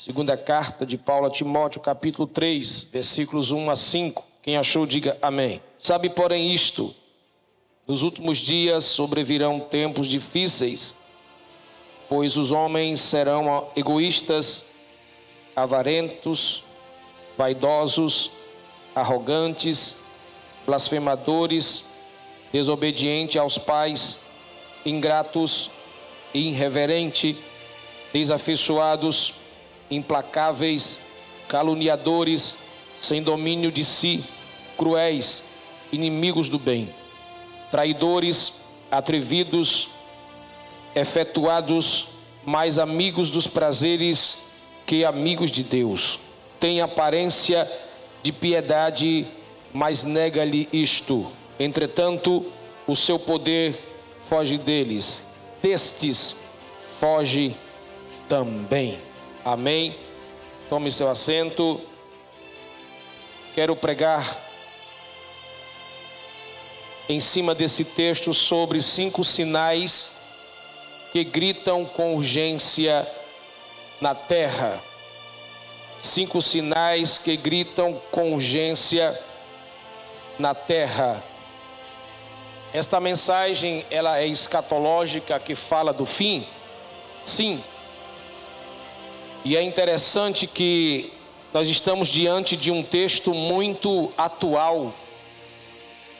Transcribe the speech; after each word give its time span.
Segunda 0.00 0.34
carta 0.34 0.86
de 0.86 0.96
Paulo 0.96 1.26
a 1.26 1.30
Timóteo, 1.30 1.78
capítulo 1.78 2.26
3, 2.26 2.84
versículos 2.84 3.50
1 3.50 3.68
a 3.68 3.76
5. 3.76 4.24
Quem 4.40 4.56
achou, 4.56 4.86
diga 4.86 5.18
amém. 5.20 5.60
Sabe, 5.76 6.08
porém, 6.08 6.54
isto: 6.54 6.94
nos 7.86 8.00
últimos 8.00 8.38
dias 8.38 8.84
sobrevirão 8.84 9.60
tempos 9.60 10.08
difíceis, 10.08 10.96
pois 12.08 12.38
os 12.38 12.50
homens 12.50 12.98
serão 12.98 13.68
egoístas, 13.76 14.64
avarentos, 15.54 16.64
vaidosos, 17.36 18.30
arrogantes, 18.94 19.98
blasfemadores, 20.64 21.84
desobedientes 22.50 23.36
aos 23.36 23.58
pais, 23.58 24.18
ingratos, 24.86 25.70
irreverentes, 26.32 27.36
desafeiçoados, 28.14 29.34
implacáveis, 29.90 31.00
caluniadores, 31.48 32.56
sem 32.98 33.22
domínio 33.22 33.72
de 33.72 33.84
si, 33.84 34.22
cruéis, 34.76 35.42
inimigos 35.90 36.48
do 36.48 36.58
bem, 36.58 36.94
traidores, 37.70 38.60
atrevidos, 38.90 39.88
efetuados, 40.94 42.06
mais 42.44 42.78
amigos 42.78 43.30
dos 43.30 43.46
prazeres 43.46 44.38
que 44.86 45.04
amigos 45.04 45.50
de 45.50 45.62
Deus. 45.62 46.18
Tem 46.58 46.80
aparência 46.80 47.70
de 48.22 48.32
piedade, 48.32 49.26
mas 49.72 50.04
nega-lhe 50.04 50.68
isto. 50.72 51.26
Entretanto, 51.58 52.44
o 52.86 52.96
seu 52.96 53.18
poder 53.18 53.78
foge 54.28 54.58
deles. 54.58 55.24
Destes 55.62 56.34
foge 56.98 57.54
também. 58.28 59.09
Amém. 59.52 59.96
Tome 60.68 60.92
seu 60.92 61.10
assento. 61.10 61.80
Quero 63.52 63.74
pregar 63.74 64.24
em 67.08 67.18
cima 67.18 67.52
desse 67.52 67.84
texto 67.84 68.32
sobre 68.32 68.80
cinco 68.80 69.24
sinais 69.24 70.12
que 71.10 71.24
gritam 71.24 71.84
com 71.84 72.14
urgência 72.14 73.04
na 74.00 74.14
terra. 74.14 74.80
Cinco 75.98 76.40
sinais 76.40 77.18
que 77.18 77.36
gritam 77.36 78.00
com 78.12 78.32
urgência 78.32 79.20
na 80.38 80.54
terra. 80.54 81.20
Esta 82.72 83.00
mensagem, 83.00 83.84
ela 83.90 84.16
é 84.16 84.28
escatológica 84.28 85.40
que 85.40 85.56
fala 85.56 85.92
do 85.92 86.06
fim? 86.06 86.46
Sim. 87.20 87.64
E 89.44 89.56
é 89.56 89.62
interessante 89.62 90.46
que 90.46 91.10
nós 91.52 91.66
estamos 91.68 92.08
diante 92.08 92.56
de 92.56 92.70
um 92.70 92.82
texto 92.82 93.32
muito 93.32 94.12
atual, 94.16 94.92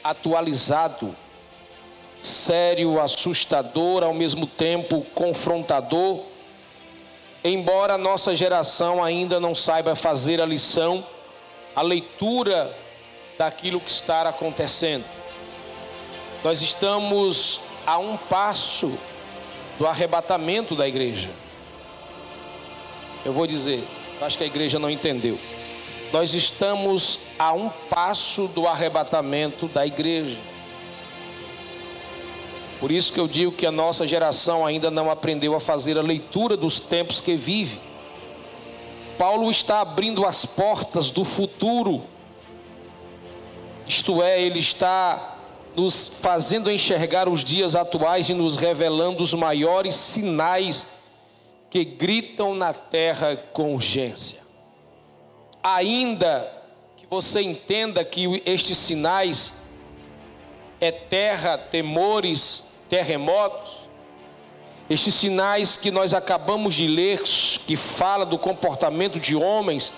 atualizado, 0.03 1.15
sério, 2.17 2.99
assustador, 2.99 4.03
ao 4.03 4.13
mesmo 4.13 4.47
tempo 4.47 5.05
confrontador. 5.13 6.21
Embora 7.43 7.93
a 7.93 7.97
nossa 7.97 8.35
geração 8.35 9.03
ainda 9.03 9.39
não 9.39 9.53
saiba 9.53 9.95
fazer 9.95 10.41
a 10.41 10.45
lição, 10.45 11.05
a 11.75 11.81
leitura 11.83 12.75
daquilo 13.37 13.79
que 13.79 13.91
está 13.91 14.23
acontecendo. 14.23 15.05
Nós 16.43 16.59
estamos 16.61 17.59
a 17.85 17.99
um 17.99 18.17
passo 18.17 18.97
do 19.77 19.85
arrebatamento 19.85 20.75
da 20.75 20.87
igreja. 20.87 21.29
Eu 23.23 23.33
vou 23.33 23.45
dizer, 23.45 23.83
acho 24.21 24.37
que 24.37 24.43
a 24.43 24.47
igreja 24.47 24.79
não 24.79 24.89
entendeu. 24.89 25.37
Nós 26.11 26.33
estamos 26.33 27.19
a 27.39 27.53
um 27.53 27.69
passo 27.89 28.47
do 28.47 28.67
arrebatamento 28.67 29.67
da 29.67 29.85
igreja. 29.85 30.37
Por 32.79 32.91
isso 32.91 33.13
que 33.13 33.19
eu 33.19 33.27
digo 33.27 33.51
que 33.51 33.65
a 33.65 33.71
nossa 33.71 34.07
geração 34.07 34.65
ainda 34.65 34.89
não 34.89 35.09
aprendeu 35.09 35.55
a 35.55 35.59
fazer 35.59 35.97
a 35.97 36.01
leitura 36.01 36.57
dos 36.57 36.79
tempos 36.79 37.21
que 37.21 37.35
vive. 37.35 37.79
Paulo 39.17 39.51
está 39.51 39.81
abrindo 39.81 40.25
as 40.25 40.45
portas 40.45 41.11
do 41.11 41.23
futuro. 41.23 42.01
Isto 43.87 44.23
é, 44.23 44.41
ele 44.41 44.57
está 44.57 45.37
nos 45.75 46.07
fazendo 46.07 46.71
enxergar 46.71 47.29
os 47.29 47.43
dias 47.43 47.75
atuais 47.75 48.29
e 48.29 48.33
nos 48.33 48.57
revelando 48.57 49.21
os 49.21 49.33
maiores 49.33 49.93
sinais 49.93 50.87
que 51.71 51.85
gritam 51.85 52.53
na 52.53 52.73
terra 52.73 53.37
com 53.53 53.73
urgência. 53.73 54.39
Ainda 55.63 56.51
que 56.97 57.05
você 57.09 57.41
entenda 57.41 58.03
que 58.03 58.43
estes 58.45 58.77
sinais 58.77 59.53
é 60.81 60.91
terra, 60.91 61.57
temores, 61.57 62.65
terremotos, 62.89 63.89
estes 64.89 65.13
sinais 65.13 65.77
que 65.77 65.89
nós 65.89 66.13
acabamos 66.13 66.73
de 66.73 66.87
ler, 66.87 67.23
que 67.65 67.77
fala 67.77 68.25
do 68.25 68.37
comportamento 68.37 69.17
de 69.17 69.33
homens, 69.33 69.93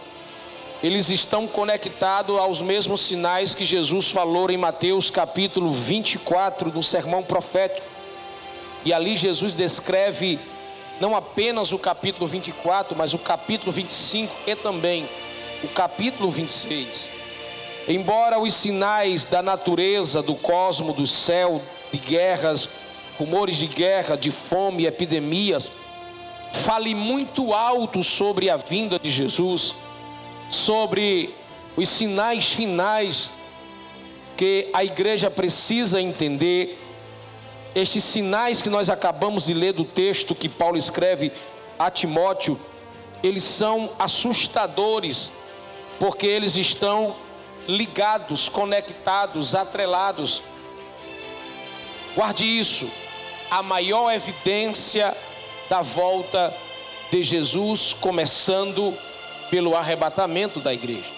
eles 0.84 1.10
estão 1.10 1.48
conectados 1.48 2.38
aos 2.38 2.62
mesmos 2.62 3.02
sinais 3.02 3.56
que 3.56 3.66
Jesus 3.66 4.12
falou 4.12 4.52
em 4.52 4.58
Mateus 4.58 5.10
capítulo 5.10 5.72
24, 5.72 6.72
no 6.72 6.84
sermão 6.84 7.24
profético. 7.24 7.88
E 8.86 8.94
ali 8.94 9.18
Jesus 9.18 9.56
descreve 9.56 10.40
não 11.00 11.16
apenas 11.16 11.72
o 11.72 11.80
capítulo 11.80 12.28
24, 12.28 12.96
mas 12.96 13.14
o 13.14 13.18
capítulo 13.18 13.72
25 13.72 14.36
e 14.48 14.56
também 14.56 15.08
o 15.64 15.68
capítulo 15.68 16.30
26. 16.30 17.10
Embora 17.88 18.40
os 18.40 18.54
sinais 18.54 19.26
da 19.26 19.42
natureza, 19.42 20.22
do 20.22 20.36
cosmo, 20.36 20.94
do 20.94 21.06
céu, 21.06 21.62
de 21.92 21.98
guerras, 21.98 22.70
rumores 23.18 23.58
de 23.58 23.68
guerra, 23.68 24.16
de 24.16 24.32
fome, 24.32 24.86
epidemias, 24.86 25.72
fale 26.52 26.96
muito 26.96 27.54
alto 27.54 28.02
sobre 28.04 28.50
a 28.50 28.56
vinda 28.56 28.98
de 29.00 29.10
Jesus, 29.10 29.74
sobre 30.50 31.34
os 31.76 31.90
sinais 31.90 32.54
finais 32.54 33.34
que 34.38 34.70
a 34.74 34.84
igreja 34.84 35.30
precisa 35.30 36.02
entender 36.02 36.80
estes 37.76 38.04
sinais 38.04 38.62
que 38.62 38.70
nós 38.70 38.90
acabamos 38.90 39.46
de 39.46 39.54
ler 39.54 39.74
do 39.74 39.84
texto 39.84 40.36
que 40.36 40.48
Paulo 40.48 40.78
escreve 40.78 41.32
a 41.78 41.90
Timóteo, 41.90 42.60
eles 43.24 43.44
são 43.44 43.90
assustadores, 43.98 45.32
porque 46.00 46.28
eles 46.28 46.56
estão 46.56 47.16
ligados, 47.68 48.48
conectados, 48.48 49.56
atrelados. 49.56 50.44
Guarde 52.16 52.46
isso, 52.46 52.88
a 53.50 53.64
maior 53.64 54.12
evidência 54.12 55.16
da 55.68 55.82
volta 55.82 56.56
de 57.12 57.24
Jesus, 57.24 57.94
começando 58.00 58.94
pelo 59.50 59.76
arrebatamento 59.76 60.60
da 60.60 60.74
igreja. 60.74 61.12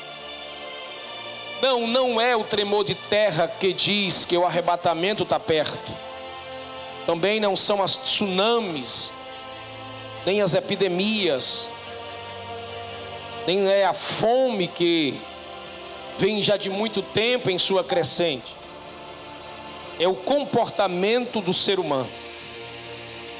Não, 1.62 1.88
não 1.88 2.22
é 2.22 2.36
o 2.36 2.44
tremor 2.44 2.86
de 2.86 2.96
terra 2.96 3.48
que 3.48 3.74
diz 3.74 4.24
que 4.24 4.38
o 4.38 4.46
arrebatamento 4.46 5.24
está 5.24 5.40
perto 5.40 6.05
também 7.06 7.40
não 7.40 7.56
são 7.56 7.84
as 7.84 7.96
tsunamis, 7.98 9.14
nem 10.26 10.42
as 10.42 10.54
epidemias, 10.54 11.70
nem 13.46 13.68
é 13.68 13.86
a 13.86 13.94
fome 13.94 14.68
que 14.68 15.20
vem 16.18 16.42
já 16.42 16.58
de 16.58 16.70
muito 16.70 17.02
tempo 17.02 17.50
em 17.50 17.60
sua 17.60 17.84
crescente. 17.84 18.56
É 20.00 20.08
o 20.08 20.16
comportamento 20.16 21.40
do 21.42 21.54
ser 21.54 21.80
humano. 21.80 22.10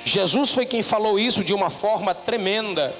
Jesus 0.04 0.52
foi 0.52 0.66
quem 0.66 0.84
falou 0.84 1.18
isso 1.18 1.44
de 1.44 1.54
uma 1.54 1.72
forma 1.72 2.14
tremenda, 2.14 2.96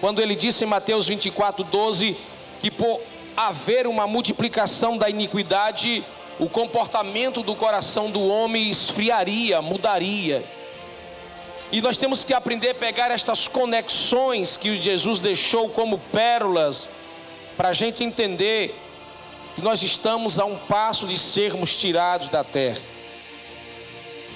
quando 0.00 0.20
ele 0.22 0.34
disse 0.34 0.64
em 0.64 0.66
Mateus 0.66 1.06
24, 1.06 1.62
12, 1.64 2.16
que 2.62 2.70
por 2.70 3.00
haver 3.36 3.86
uma 3.86 4.06
multiplicação 4.06 4.96
da 4.96 5.10
iniquidade, 5.10 6.02
o 6.38 6.48
comportamento 6.48 7.42
do 7.42 7.54
coração 7.56 8.10
do 8.10 8.26
homem 8.26 8.70
esfriaria, 8.70 9.60
mudaria. 9.60 10.44
E 11.72 11.80
nós 11.80 11.96
temos 11.96 12.22
que 12.22 12.32
aprender 12.32 12.70
a 12.70 12.74
pegar 12.74 13.10
estas 13.10 13.48
conexões 13.48 14.56
que 14.56 14.76
Jesus 14.76 15.18
deixou 15.18 15.68
como 15.68 15.98
pérolas, 16.12 16.88
para 17.56 17.70
a 17.70 17.72
gente 17.72 18.04
entender 18.04 18.78
que 19.56 19.60
nós 19.60 19.82
estamos 19.82 20.38
a 20.38 20.44
um 20.44 20.56
passo 20.56 21.06
de 21.06 21.18
sermos 21.18 21.76
tirados 21.76 22.28
da 22.28 22.44
terra. 22.44 22.80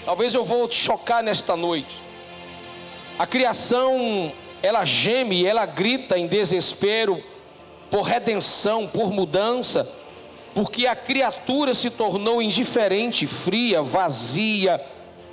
Talvez 0.04 0.34
eu 0.34 0.42
vou 0.42 0.66
te 0.66 0.74
chocar 0.74 1.22
nesta 1.22 1.56
noite. 1.56 2.02
A 3.16 3.24
criação, 3.24 4.32
ela 4.60 4.84
geme, 4.84 5.46
ela 5.46 5.64
grita 5.64 6.18
em 6.18 6.26
desespero 6.26 7.22
por 7.88 8.02
redenção, 8.02 8.88
por 8.88 9.12
mudança 9.12 10.01
porque 10.54 10.86
a 10.86 10.94
criatura 10.94 11.72
se 11.72 11.90
tornou 11.90 12.42
indiferente, 12.42 13.26
fria, 13.26 13.82
vazia, 13.82 14.84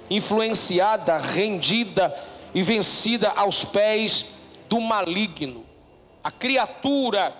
influenciada, 0.09 1.17
rendida 1.17 2.15
e 2.53 2.63
vencida 2.63 3.31
aos 3.35 3.65
pés 3.65 4.33
do 4.67 4.79
maligno. 4.79 5.65
A 6.23 6.31
criatura 6.31 7.35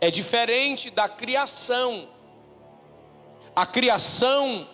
é 0.00 0.10
diferente 0.10 0.90
da 0.90 1.08
criação. 1.08 2.08
A 3.54 3.66
criação 3.66 4.66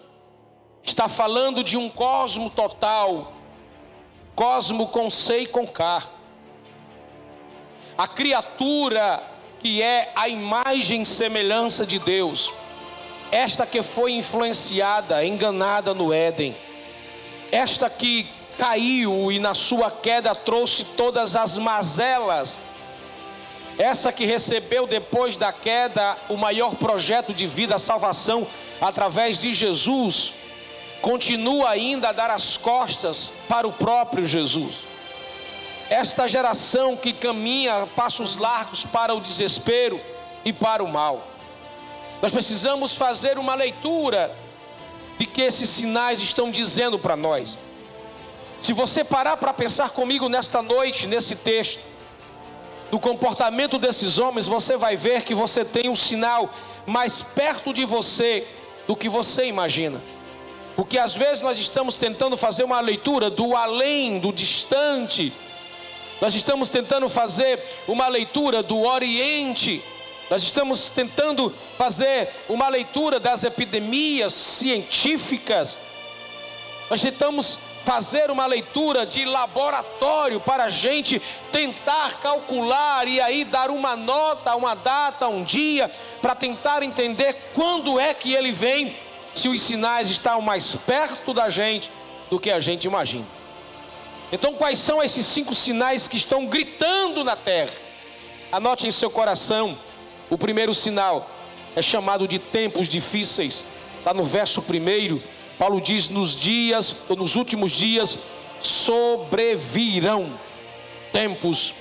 está 0.83 1.09
falando 1.09 1.63
de 1.63 1.77
um 1.77 1.89
cosmo 1.89 2.49
total, 2.49 3.33
cosmo 4.35 4.89
com 4.89 5.11
C 5.11 5.41
e 5.41 5.47
com 5.47 5.67
K. 5.67 6.03
A 7.99 8.09
criatura 8.09 9.23
que 9.61 9.83
é 9.83 10.11
a 10.17 10.29
imagem 10.29 11.03
e 11.03 11.07
semelhança 11.07 11.85
de 11.87 11.99
Deus, 11.99 12.53
esta 13.31 13.67
que 13.67 13.83
foi 13.83 14.13
influenciada, 14.13 15.25
enganada 15.25 15.93
no 15.95 16.13
Éden, 16.13 16.57
esta 17.53 17.89
que 17.91 18.27
caiu 18.59 19.31
e 19.31 19.39
na 19.39 19.55
sua 19.55 19.91
queda 19.91 20.35
trouxe 20.35 20.85
todas 20.85 21.37
as 21.37 21.59
mazelas, 21.59 22.63
essa 23.79 24.13
que 24.13 24.25
recebeu 24.25 24.87
depois 24.87 25.37
da 25.37 25.53
queda 25.53 26.17
o 26.29 26.37
maior 26.37 26.75
projeto 26.75 27.33
de 27.33 27.47
vida, 27.47 27.77
a 27.77 27.79
salvação 27.79 28.47
através 28.81 29.39
de 29.39 29.53
Jesus, 29.53 30.33
continua 31.01 31.71
ainda 31.71 32.11
a 32.11 32.13
dar 32.13 32.31
as 32.31 32.57
costas 32.57 33.33
para 33.49 33.67
o 33.67 33.73
próprio 33.73 34.27
Jesus. 34.27 34.91
Esta 35.91 36.29
geração 36.29 36.97
que 36.97 37.13
caminha 37.13 37.85
passos 37.97 38.37
largos 38.37 38.85
para 38.85 39.13
o 39.13 39.21
desespero 39.21 40.01
e 40.45 40.53
para 40.53 40.85
o 40.85 40.89
mal. 40.89 41.27
Nós 42.23 42.31
precisamos 42.31 42.95
fazer 42.95 43.39
uma 43.39 43.57
leitura 43.57 44.35
de 45.19 45.27
que 45.27 45.43
esses 45.43 45.69
sinais 45.69 46.21
estão 46.21 46.49
dizendo 46.49 46.97
para 46.97 47.17
nós. 47.17 47.59
Se 48.63 48.73
você 48.73 49.03
parar 49.03 49.37
para 49.37 49.53
pensar 49.53 49.91
comigo 49.91 50.29
nesta 50.29 50.63
noite, 50.63 51.09
nesse 51.09 51.35
texto, 51.35 51.81
do 52.91 53.01
comportamento 53.01 53.79
desses 53.79 54.19
homens, 54.19 54.47
você 54.47 54.77
vai 54.77 54.97
ver 54.97 55.23
que 55.23 55.35
você 55.35 55.65
tem 55.65 55.89
um 55.89 55.97
sinal 55.97 56.51
mais 56.87 57.21
perto 57.21 57.73
de 57.73 57.85
você 57.85 58.47
do 58.87 58.95
que 58.95 59.09
você 59.09 59.47
imagina. 59.47 60.01
Porque 60.77 60.99
às 60.99 61.15
vezes 61.15 61.43
nós 61.43 61.59
estamos 61.59 61.95
tentando 61.97 62.37
fazer 62.37 62.65
uma 62.65 62.81
leitura 62.81 63.29
do 63.29 63.57
além, 63.57 64.19
do 64.19 64.33
distante. 64.33 65.33
Nós 66.21 66.35
estamos 66.35 66.69
tentando 66.69 67.09
fazer 67.09 67.59
uma 67.89 68.07
leitura 68.07 68.63
do 68.63 68.83
Oriente. 68.83 69.83
Nós 70.29 70.43
estamos 70.43 70.89
tentando 70.89 71.53
fazer 71.79 72.29
uma 72.49 72.69
leitura 72.69 73.19
das 73.19 73.43
epidemias 73.43 74.35
científicas. 74.35 75.79
Nós 76.91 77.01
tentamos 77.01 77.59
fazer 77.85 78.31
uma 78.31 78.45
leitura 78.45 79.07
de 79.07 79.25
laboratório 79.25 80.39
para 80.39 80.65
a 80.65 80.69
gente 80.69 81.21
tentar 81.51 82.21
calcular 82.21 83.09
e 83.09 83.19
aí 83.19 83.43
dar 83.43 83.71
uma 83.71 83.97
nota, 83.97 84.55
uma 84.55 84.75
data, 84.75 85.27
um 85.27 85.43
dia, 85.43 85.91
para 86.21 86.35
tentar 86.35 86.83
entender 86.83 87.51
quando 87.55 87.99
é 87.99 88.13
que 88.13 88.35
ele 88.35 88.53
vem, 88.53 88.95
se 89.33 89.49
os 89.49 89.63
sinais 89.63 90.11
estão 90.11 90.43
mais 90.43 90.77
perto 90.77 91.33
da 91.33 91.49
gente 91.49 91.91
do 92.29 92.39
que 92.39 92.51
a 92.51 92.61
gente 92.61 92.85
imagina. 92.85 93.40
Então, 94.33 94.55
quais 94.55 94.79
são 94.79 95.03
esses 95.03 95.27
cinco 95.27 95.55
sinais 95.55 96.07
que 96.07 96.17
estão 96.17 96.47
gritando 96.47 97.25
na 97.25 97.37
terra? 97.37 97.73
Anote 98.53 98.87
em 98.87 98.91
seu 98.91 99.11
coração: 99.11 99.77
o 100.29 100.39
primeiro 100.39 100.75
sinal 100.75 101.29
é 101.75 101.83
chamado 101.83 102.27
de 102.29 102.39
tempos 102.39 102.89
difíceis, 102.89 103.65
está 104.01 104.13
no 104.15 104.25
verso 104.25 104.61
primeiro 104.63 105.23
Paulo 105.61 105.79
diz: 105.79 106.09
nos 106.09 106.35
dias, 106.35 106.97
ou 107.07 107.15
nos 107.15 107.37
últimos 107.37 107.73
dias, 107.73 108.17
sobrevirão 108.63 110.33
tempos 111.13 111.75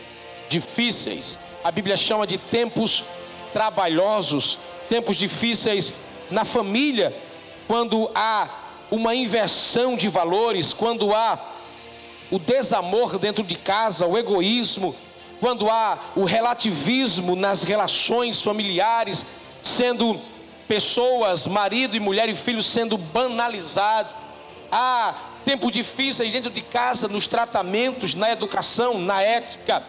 difíceis. 0.50 1.40
A 1.64 1.72
Bíblia 1.72 1.96
chama 1.96 2.28
de 2.28 2.38
tempos 2.38 3.06
trabalhosos, 3.54 4.58
tempos 4.90 5.16
difíceis 5.16 5.94
na 6.30 6.44
família, 6.44 7.16
quando 7.70 8.12
há 8.14 8.50
uma 8.92 9.16
inversão 9.16 9.96
de 9.96 10.10
valores, 10.10 10.74
quando 10.74 11.16
há 11.16 11.40
o 12.32 12.38
desamor 12.38 13.18
dentro 13.18 13.44
de 13.44 13.56
casa, 13.56 14.06
o 14.06 14.18
egoísmo, 14.18 14.96
quando 15.40 15.70
há 15.70 15.98
o 16.16 16.24
relativismo 16.26 17.36
nas 17.36 17.64
relações 17.64 18.42
familiares, 18.42 19.26
sendo 19.64 20.20
pessoas, 20.68 21.48
marido 21.48 21.96
e 21.96 22.00
mulher 22.00 22.30
e 22.30 22.36
filhos 22.36 22.66
sendo 22.68 22.98
banalizados. 22.98 24.14
Há 24.72 25.16
tempos 25.44 25.72
difíceis 25.72 26.32
dentro 26.32 26.52
de 26.52 26.62
casa, 26.62 27.08
nos 27.08 27.26
tratamentos, 27.26 28.14
na 28.14 28.32
educação, 28.32 29.00
na 29.00 29.22
ética. 29.22 29.84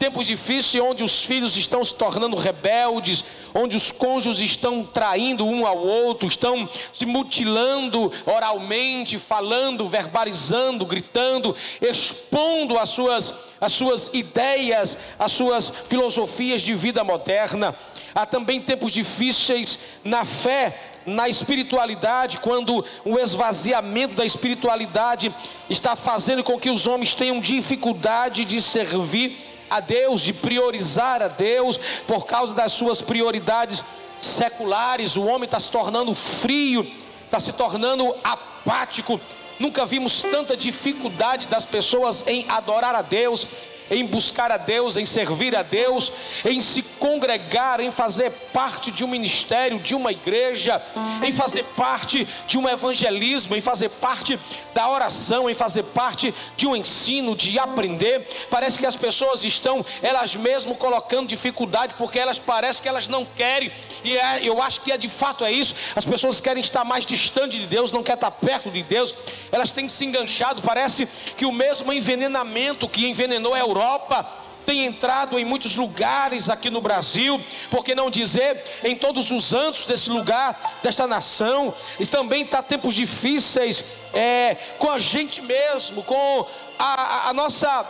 Tempos 0.00 0.26
difíceis 0.26 0.82
onde 0.82 1.04
os 1.04 1.26
filhos 1.26 1.58
estão 1.58 1.84
se 1.84 1.94
tornando 1.94 2.34
rebeldes, 2.34 3.22
onde 3.52 3.76
os 3.76 3.90
cônjuges 3.90 4.40
estão 4.40 4.82
traindo 4.82 5.44
um 5.44 5.66
ao 5.66 5.76
outro, 5.76 6.26
estão 6.26 6.66
se 6.90 7.04
mutilando 7.04 8.10
oralmente, 8.24 9.18
falando, 9.18 9.86
verbalizando, 9.86 10.86
gritando, 10.86 11.54
expondo 11.82 12.78
as 12.78 12.88
suas, 12.88 13.34
as 13.60 13.72
suas 13.72 14.08
ideias, 14.14 14.96
as 15.18 15.32
suas 15.32 15.70
filosofias 15.86 16.62
de 16.62 16.74
vida 16.74 17.04
moderna. 17.04 17.76
Há 18.14 18.24
também 18.24 18.58
tempos 18.58 18.92
difíceis 18.92 19.80
na 20.02 20.24
fé, 20.24 20.80
na 21.04 21.28
espiritualidade, 21.28 22.38
quando 22.38 22.82
o 23.04 23.18
esvaziamento 23.18 24.14
da 24.14 24.24
espiritualidade 24.24 25.30
está 25.68 25.94
fazendo 25.94 26.42
com 26.42 26.58
que 26.58 26.70
os 26.70 26.86
homens 26.86 27.12
tenham 27.14 27.38
dificuldade 27.38 28.46
de 28.46 28.62
servir 28.62 29.59
a 29.70 29.80
Deus, 29.80 30.20
de 30.20 30.32
priorizar 30.32 31.22
a 31.22 31.28
Deus 31.28 31.78
por 32.06 32.26
causa 32.26 32.54
das 32.54 32.72
suas 32.72 33.00
prioridades 33.00 33.82
seculares. 34.20 35.16
O 35.16 35.24
homem 35.24 35.44
está 35.44 35.60
se 35.60 35.70
tornando 35.70 36.14
frio, 36.14 36.86
está 37.24 37.38
se 37.38 37.52
tornando 37.52 38.14
apático. 38.22 39.20
Nunca 39.58 39.84
vimos 39.84 40.22
tanta 40.22 40.56
dificuldade 40.56 41.46
das 41.46 41.64
pessoas 41.64 42.26
em 42.26 42.48
adorar 42.48 42.94
a 42.94 43.02
Deus, 43.02 43.46
em 43.90 44.06
buscar 44.06 44.52
a 44.52 44.56
Deus, 44.56 44.96
em 44.96 45.04
servir 45.04 45.56
a 45.56 45.62
Deus, 45.62 46.12
em 46.44 46.60
se 46.60 46.82
congregar, 46.82 47.80
em 47.80 47.90
fazer 47.90 48.30
parte 48.52 48.92
de 48.92 49.04
um 49.04 49.08
ministério, 49.08 49.78
de 49.80 49.94
uma 49.94 50.12
igreja, 50.12 50.80
em 51.24 51.32
fazer 51.32 51.64
parte 51.76 52.26
de 52.46 52.56
um 52.56 52.68
evangelismo, 52.68 53.56
em 53.56 53.60
fazer 53.60 53.88
parte 53.88 54.38
da 54.72 54.88
oração, 54.88 55.50
em 55.50 55.54
fazer 55.54 55.82
parte 55.82 56.32
de 56.56 56.68
um 56.68 56.76
ensino, 56.76 57.34
de 57.34 57.58
aprender. 57.58 58.26
Parece 58.48 58.78
que 58.78 58.86
as 58.86 58.94
pessoas 58.94 59.42
estão 59.42 59.84
elas 60.00 60.36
mesmas 60.36 60.76
colocando 60.76 61.28
dificuldade 61.28 61.94
porque 61.98 62.18
elas 62.18 62.38
parecem 62.38 62.82
que 62.82 62.88
elas 62.88 63.08
não 63.08 63.24
querem, 63.24 63.72
e 64.04 64.16
é, 64.16 64.40
eu 64.42 64.62
acho 64.62 64.80
que 64.82 64.92
é 64.92 64.96
de 64.96 65.08
fato 65.08 65.44
é 65.44 65.50
isso. 65.50 65.74
As 65.96 66.04
pessoas 66.04 66.40
querem 66.40 66.60
estar 66.60 66.84
mais 66.84 67.04
distante 67.04 67.58
de 67.58 67.66
Deus, 67.66 67.90
não 67.90 68.02
querem 68.02 68.18
estar 68.18 68.30
perto 68.30 68.70
de 68.70 68.82
Deus, 68.82 69.12
elas 69.50 69.70
têm 69.70 69.88
se 69.88 70.04
enganchado. 70.04 70.62
Parece 70.62 71.08
que 71.36 71.44
o 71.44 71.52
mesmo 71.52 71.92
envenenamento 71.92 72.88
que 72.88 73.08
envenenou 73.08 73.54
a 73.54 73.58
Europa 73.58 73.79
Europa, 73.80 74.28
tem 74.66 74.84
entrado 74.84 75.38
em 75.38 75.44
muitos 75.44 75.74
lugares 75.74 76.50
aqui 76.50 76.68
no 76.70 76.80
Brasil, 76.80 77.40
por 77.70 77.82
que 77.82 77.94
não 77.94 78.10
dizer 78.10 78.62
em 78.84 78.94
todos 78.94 79.30
os 79.30 79.54
antos 79.54 79.86
desse 79.86 80.10
lugar, 80.10 80.78
desta 80.82 81.06
nação, 81.06 81.74
e 81.98 82.06
também 82.06 82.42
está 82.42 82.62
tempos 82.62 82.94
difíceis 82.94 83.82
é, 84.12 84.56
com 84.78 84.90
a 84.90 84.98
gente 84.98 85.40
mesmo, 85.40 86.02
com 86.02 86.46
a, 86.78 86.84
a, 86.84 87.28
a, 87.30 87.32
nossa, 87.32 87.86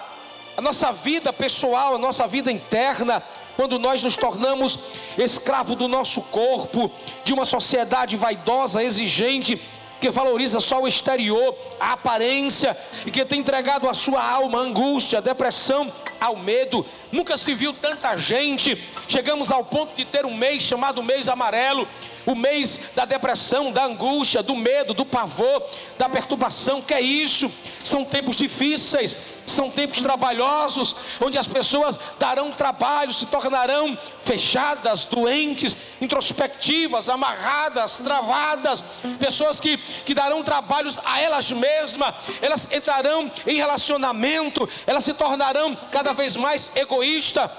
a 0.56 0.62
nossa 0.62 0.92
vida 0.92 1.32
pessoal, 1.32 1.96
a 1.96 1.98
nossa 1.98 2.26
vida 2.26 2.52
interna, 2.52 3.22
quando 3.56 3.78
nós 3.78 4.02
nos 4.02 4.16
tornamos 4.16 4.78
escravo 5.18 5.74
do 5.74 5.88
nosso 5.88 6.22
corpo, 6.22 6.90
de 7.24 7.34
uma 7.34 7.44
sociedade 7.44 8.16
vaidosa, 8.16 8.82
exigente, 8.82 9.60
que 10.00 10.10
valoriza 10.10 10.58
só 10.60 10.80
o 10.80 10.88
exterior, 10.88 11.54
a 11.78 11.92
aparência, 11.92 12.76
e 13.04 13.10
que 13.10 13.24
tem 13.24 13.40
entregado 13.40 13.88
a 13.88 13.94
sua 13.94 14.24
alma 14.24 14.58
à 14.58 14.62
angústia, 14.62 15.18
à 15.18 15.20
depressão, 15.20 15.92
ao 16.18 16.36
medo. 16.36 16.84
Nunca 17.12 17.36
se 17.36 17.54
viu 17.54 17.72
tanta 17.72 18.16
gente. 18.16 18.76
Chegamos 19.06 19.50
ao 19.50 19.64
ponto 19.64 19.94
de 19.94 20.04
ter 20.04 20.24
um 20.24 20.34
mês 20.34 20.62
chamado 20.62 21.02
mês 21.02 21.28
amarelo, 21.28 21.86
o 22.26 22.34
mês 22.34 22.80
da 22.94 23.04
depressão, 23.04 23.72
da 23.72 23.84
angústia, 23.84 24.42
do 24.42 24.56
medo, 24.56 24.94
do 24.94 25.04
pavor, 25.04 25.64
da 25.98 26.08
perturbação. 26.08 26.80
Que 26.80 26.94
é 26.94 27.00
isso? 27.00 27.50
São 27.84 28.04
tempos 28.04 28.36
difíceis, 28.36 29.16
são 29.50 29.70
tempos 29.70 30.00
trabalhosos, 30.00 30.94
onde 31.20 31.38
as 31.38 31.46
pessoas 31.46 31.98
darão 32.18 32.50
trabalho, 32.50 33.12
se 33.12 33.26
tornarão 33.26 33.98
fechadas, 34.20 35.04
doentes, 35.04 35.76
introspectivas, 36.00 37.08
amarradas, 37.08 37.98
travadas. 37.98 38.82
Pessoas 39.18 39.60
que, 39.60 39.76
que 39.76 40.14
darão 40.14 40.42
trabalhos 40.42 40.98
a 41.04 41.20
elas 41.20 41.50
mesmas, 41.50 42.14
elas 42.40 42.70
entrarão 42.72 43.30
em 43.46 43.56
relacionamento, 43.56 44.68
elas 44.86 45.04
se 45.04 45.14
tornarão 45.14 45.76
cada 45.90 46.12
vez 46.12 46.36
mais 46.36 46.70
egoístas. 46.74 47.50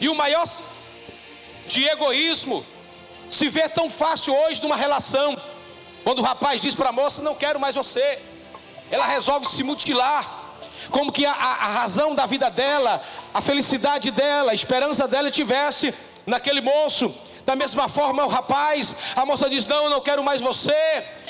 E 0.00 0.08
o 0.08 0.14
maior 0.14 0.46
de 1.66 1.84
egoísmo 1.84 2.64
se 3.28 3.48
vê 3.48 3.68
tão 3.68 3.88
fácil 3.88 4.34
hoje 4.34 4.62
numa 4.62 4.76
relação. 4.76 5.36
Quando 6.02 6.20
o 6.20 6.22
rapaz 6.22 6.60
diz 6.60 6.74
para 6.74 6.88
a 6.88 6.92
moça: 6.92 7.22
Não 7.22 7.34
quero 7.34 7.60
mais 7.60 7.74
você, 7.74 8.18
ela 8.90 9.06
resolve 9.06 9.46
se 9.46 9.62
mutilar. 9.62 10.39
Como 10.90 11.12
que 11.12 11.24
a, 11.24 11.32
a, 11.32 11.66
razão 11.68 12.14
da 12.14 12.26
vida 12.26 12.50
dela, 12.50 13.02
a 13.32 13.40
felicidade 13.40 14.10
dela, 14.10 14.50
a 14.50 14.54
esperança 14.54 15.06
dela 15.08 15.30
tivesse 15.30 15.94
naquele 16.26 16.60
moço. 16.60 17.14
Da 17.46 17.56
mesma 17.56 17.88
forma, 17.88 18.24
o 18.24 18.28
rapaz, 18.28 18.94
a 19.16 19.24
moça 19.24 19.48
diz: 19.48 19.64
Não, 19.64 19.84
eu 19.84 19.90
não 19.90 20.00
quero 20.00 20.22
mais 20.22 20.40
você. 20.40 20.74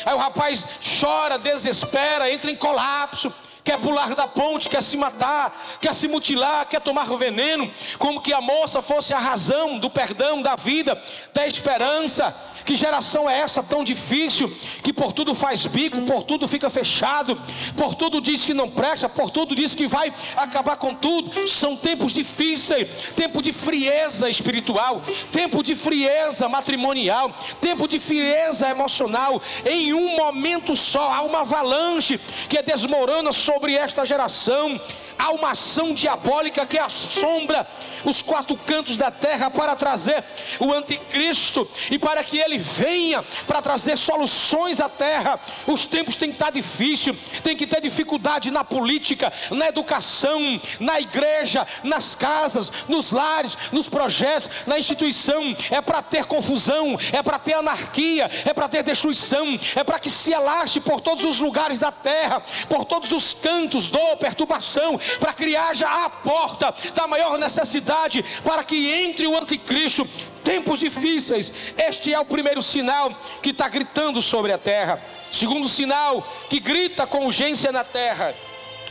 Aí 0.04 0.14
o 0.14 0.18
rapaz 0.18 0.66
chora, 1.00 1.38
desespera, 1.38 2.30
entra 2.30 2.50
em 2.50 2.56
colapso 2.56 3.32
quer 3.62 3.78
pular 3.78 4.14
da 4.14 4.26
ponte, 4.26 4.68
quer 4.68 4.82
se 4.82 4.96
matar, 4.96 5.56
quer 5.80 5.94
se 5.94 6.08
mutilar, 6.08 6.66
quer 6.66 6.80
tomar 6.80 7.04
veneno, 7.16 7.70
como 7.98 8.20
que 8.20 8.32
a 8.32 8.40
moça 8.40 8.80
fosse 8.82 9.12
a 9.12 9.18
razão 9.18 9.78
do 9.78 9.90
perdão, 9.90 10.42
da 10.42 10.56
vida, 10.56 11.00
da 11.32 11.46
esperança. 11.46 12.34
Que 12.70 12.76
geração 12.76 13.28
é 13.28 13.40
essa 13.40 13.64
tão 13.64 13.82
difícil, 13.82 14.48
que 14.84 14.92
por 14.92 15.12
tudo 15.12 15.34
faz 15.34 15.66
bico, 15.66 16.02
por 16.02 16.22
tudo 16.22 16.46
fica 16.46 16.70
fechado, 16.70 17.34
por 17.76 17.96
tudo 17.96 18.20
diz 18.20 18.46
que 18.46 18.54
não 18.54 18.70
presta, 18.70 19.08
por 19.08 19.28
tudo 19.28 19.56
diz 19.56 19.74
que 19.74 19.88
vai 19.88 20.14
acabar 20.36 20.76
com 20.76 20.94
tudo. 20.94 21.48
São 21.48 21.76
tempos 21.76 22.12
difíceis, 22.12 22.86
tempo 23.16 23.42
de 23.42 23.52
frieza 23.52 24.30
espiritual, 24.30 25.02
tempo 25.32 25.64
de 25.64 25.74
frieza 25.74 26.48
matrimonial, 26.48 27.34
tempo 27.60 27.88
de 27.88 27.98
frieza 27.98 28.70
emocional. 28.70 29.42
Em 29.66 29.92
um 29.92 30.14
momento 30.14 30.76
só 30.76 31.12
há 31.12 31.22
uma 31.22 31.40
avalanche 31.40 32.20
que 32.48 32.62
desmorona 32.62 33.32
sobre 33.32 33.74
esta 33.74 34.06
geração 34.06 34.80
há 35.20 35.30
uma 35.30 35.50
ação 35.50 35.92
diabólica 35.92 36.64
que 36.64 36.78
assombra 36.78 37.66
os 38.04 38.22
quatro 38.22 38.56
cantos 38.56 38.96
da 38.96 39.10
terra 39.10 39.50
para 39.50 39.76
trazer 39.76 40.24
o 40.58 40.72
anticristo 40.72 41.68
e 41.90 41.98
para 41.98 42.24
que 42.24 42.38
ele 42.38 42.56
venha 42.56 43.22
para 43.46 43.60
trazer 43.60 43.98
soluções 43.98 44.80
à 44.80 44.88
terra. 44.88 45.38
Os 45.66 45.84
tempos 45.84 46.16
têm 46.16 46.30
que 46.30 46.36
estar 46.36 46.50
difíceis, 46.50 47.16
tem 47.42 47.54
que 47.54 47.66
ter 47.66 47.82
dificuldade 47.82 48.50
na 48.50 48.64
política, 48.64 49.30
na 49.50 49.68
educação, 49.68 50.60
na 50.78 50.98
igreja, 50.98 51.66
nas 51.84 52.14
casas, 52.14 52.72
nos 52.88 53.12
lares, 53.12 53.58
nos 53.70 53.86
projetos, 53.86 54.48
na 54.66 54.78
instituição. 54.78 55.54
É 55.70 55.82
para 55.82 56.00
ter 56.00 56.24
confusão, 56.24 56.98
é 57.12 57.22
para 57.22 57.38
ter 57.38 57.54
anarquia, 57.54 58.30
é 58.46 58.54
para 58.54 58.68
ter 58.68 58.82
destruição, 58.82 59.58
é 59.76 59.84
para 59.84 59.98
que 59.98 60.08
se 60.08 60.32
alaste 60.32 60.80
por 60.80 61.00
todos 61.00 61.24
os 61.24 61.38
lugares 61.40 61.76
da 61.76 61.92
terra, 61.92 62.42
por 62.68 62.86
todos 62.86 63.12
os 63.12 63.34
cantos, 63.34 63.86
dor, 63.86 64.16
perturbação, 64.16 64.98
para 65.18 65.32
que 65.32 65.56
haja 65.56 65.88
a 65.88 66.10
porta 66.10 66.74
da 66.94 67.06
maior 67.06 67.38
necessidade, 67.38 68.24
para 68.44 68.62
que 68.64 68.90
entre 68.92 69.26
o 69.26 69.36
anticristo. 69.36 70.08
Tempos 70.44 70.80
difíceis, 70.80 71.52
este 71.76 72.14
é 72.14 72.18
o 72.18 72.24
primeiro 72.24 72.62
sinal 72.62 73.14
que 73.42 73.50
está 73.50 73.68
gritando 73.68 74.22
sobre 74.22 74.52
a 74.52 74.58
terra. 74.58 75.00
Segundo 75.30 75.68
sinal 75.68 76.26
que 76.48 76.58
grita 76.58 77.06
com 77.06 77.26
urgência 77.26 77.70
na 77.70 77.84
terra 77.84 78.34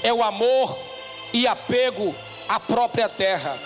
é 0.04 0.14
o 0.14 0.24
amor 0.24 0.78
e 1.34 1.48
apego 1.48 2.16
à 2.48 2.60
própria 2.60 3.10
terra. 3.10 3.58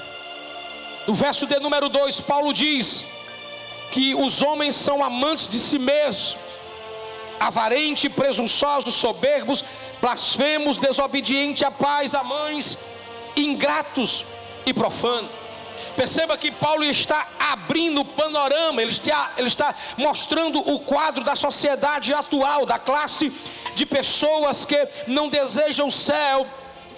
No 1.07 1.13
verso 1.13 1.45
de 1.45 1.59
número 1.59 1.89
2, 1.89 2.21
Paulo 2.21 2.53
diz 2.53 3.05
que 3.91 4.15
os 4.15 4.41
homens 4.41 4.73
são 4.73 5.03
amantes 5.03 5.47
de 5.47 5.59
si 5.59 5.77
mesmos, 5.77 6.37
avarente, 7.39 8.09
presunçosos, 8.09 8.95
soberbos, 8.95 9.63
blasfemos, 10.03 10.77
desobedientes 10.77 11.63
a 11.63 11.71
pais, 11.71 12.13
a 12.13 12.25
mães, 12.25 12.77
ingratos 13.37 14.25
e 14.65 14.73
profanos. 14.73 15.31
Perceba 15.95 16.37
que 16.37 16.51
Paulo 16.51 16.83
está 16.83 17.25
abrindo 17.39 18.01
o 18.01 18.05
panorama, 18.05 18.81
ele 18.81 18.91
está, 18.91 19.31
ele 19.37 19.47
está 19.47 19.73
mostrando 19.95 20.59
o 20.59 20.77
quadro 20.81 21.23
da 21.23 21.37
sociedade 21.37 22.13
atual, 22.13 22.65
da 22.65 22.77
classe 22.77 23.31
de 23.75 23.85
pessoas 23.85 24.65
que 24.65 24.75
não 25.07 25.29
desejam 25.29 25.87
o 25.87 25.91
céu, 25.91 26.45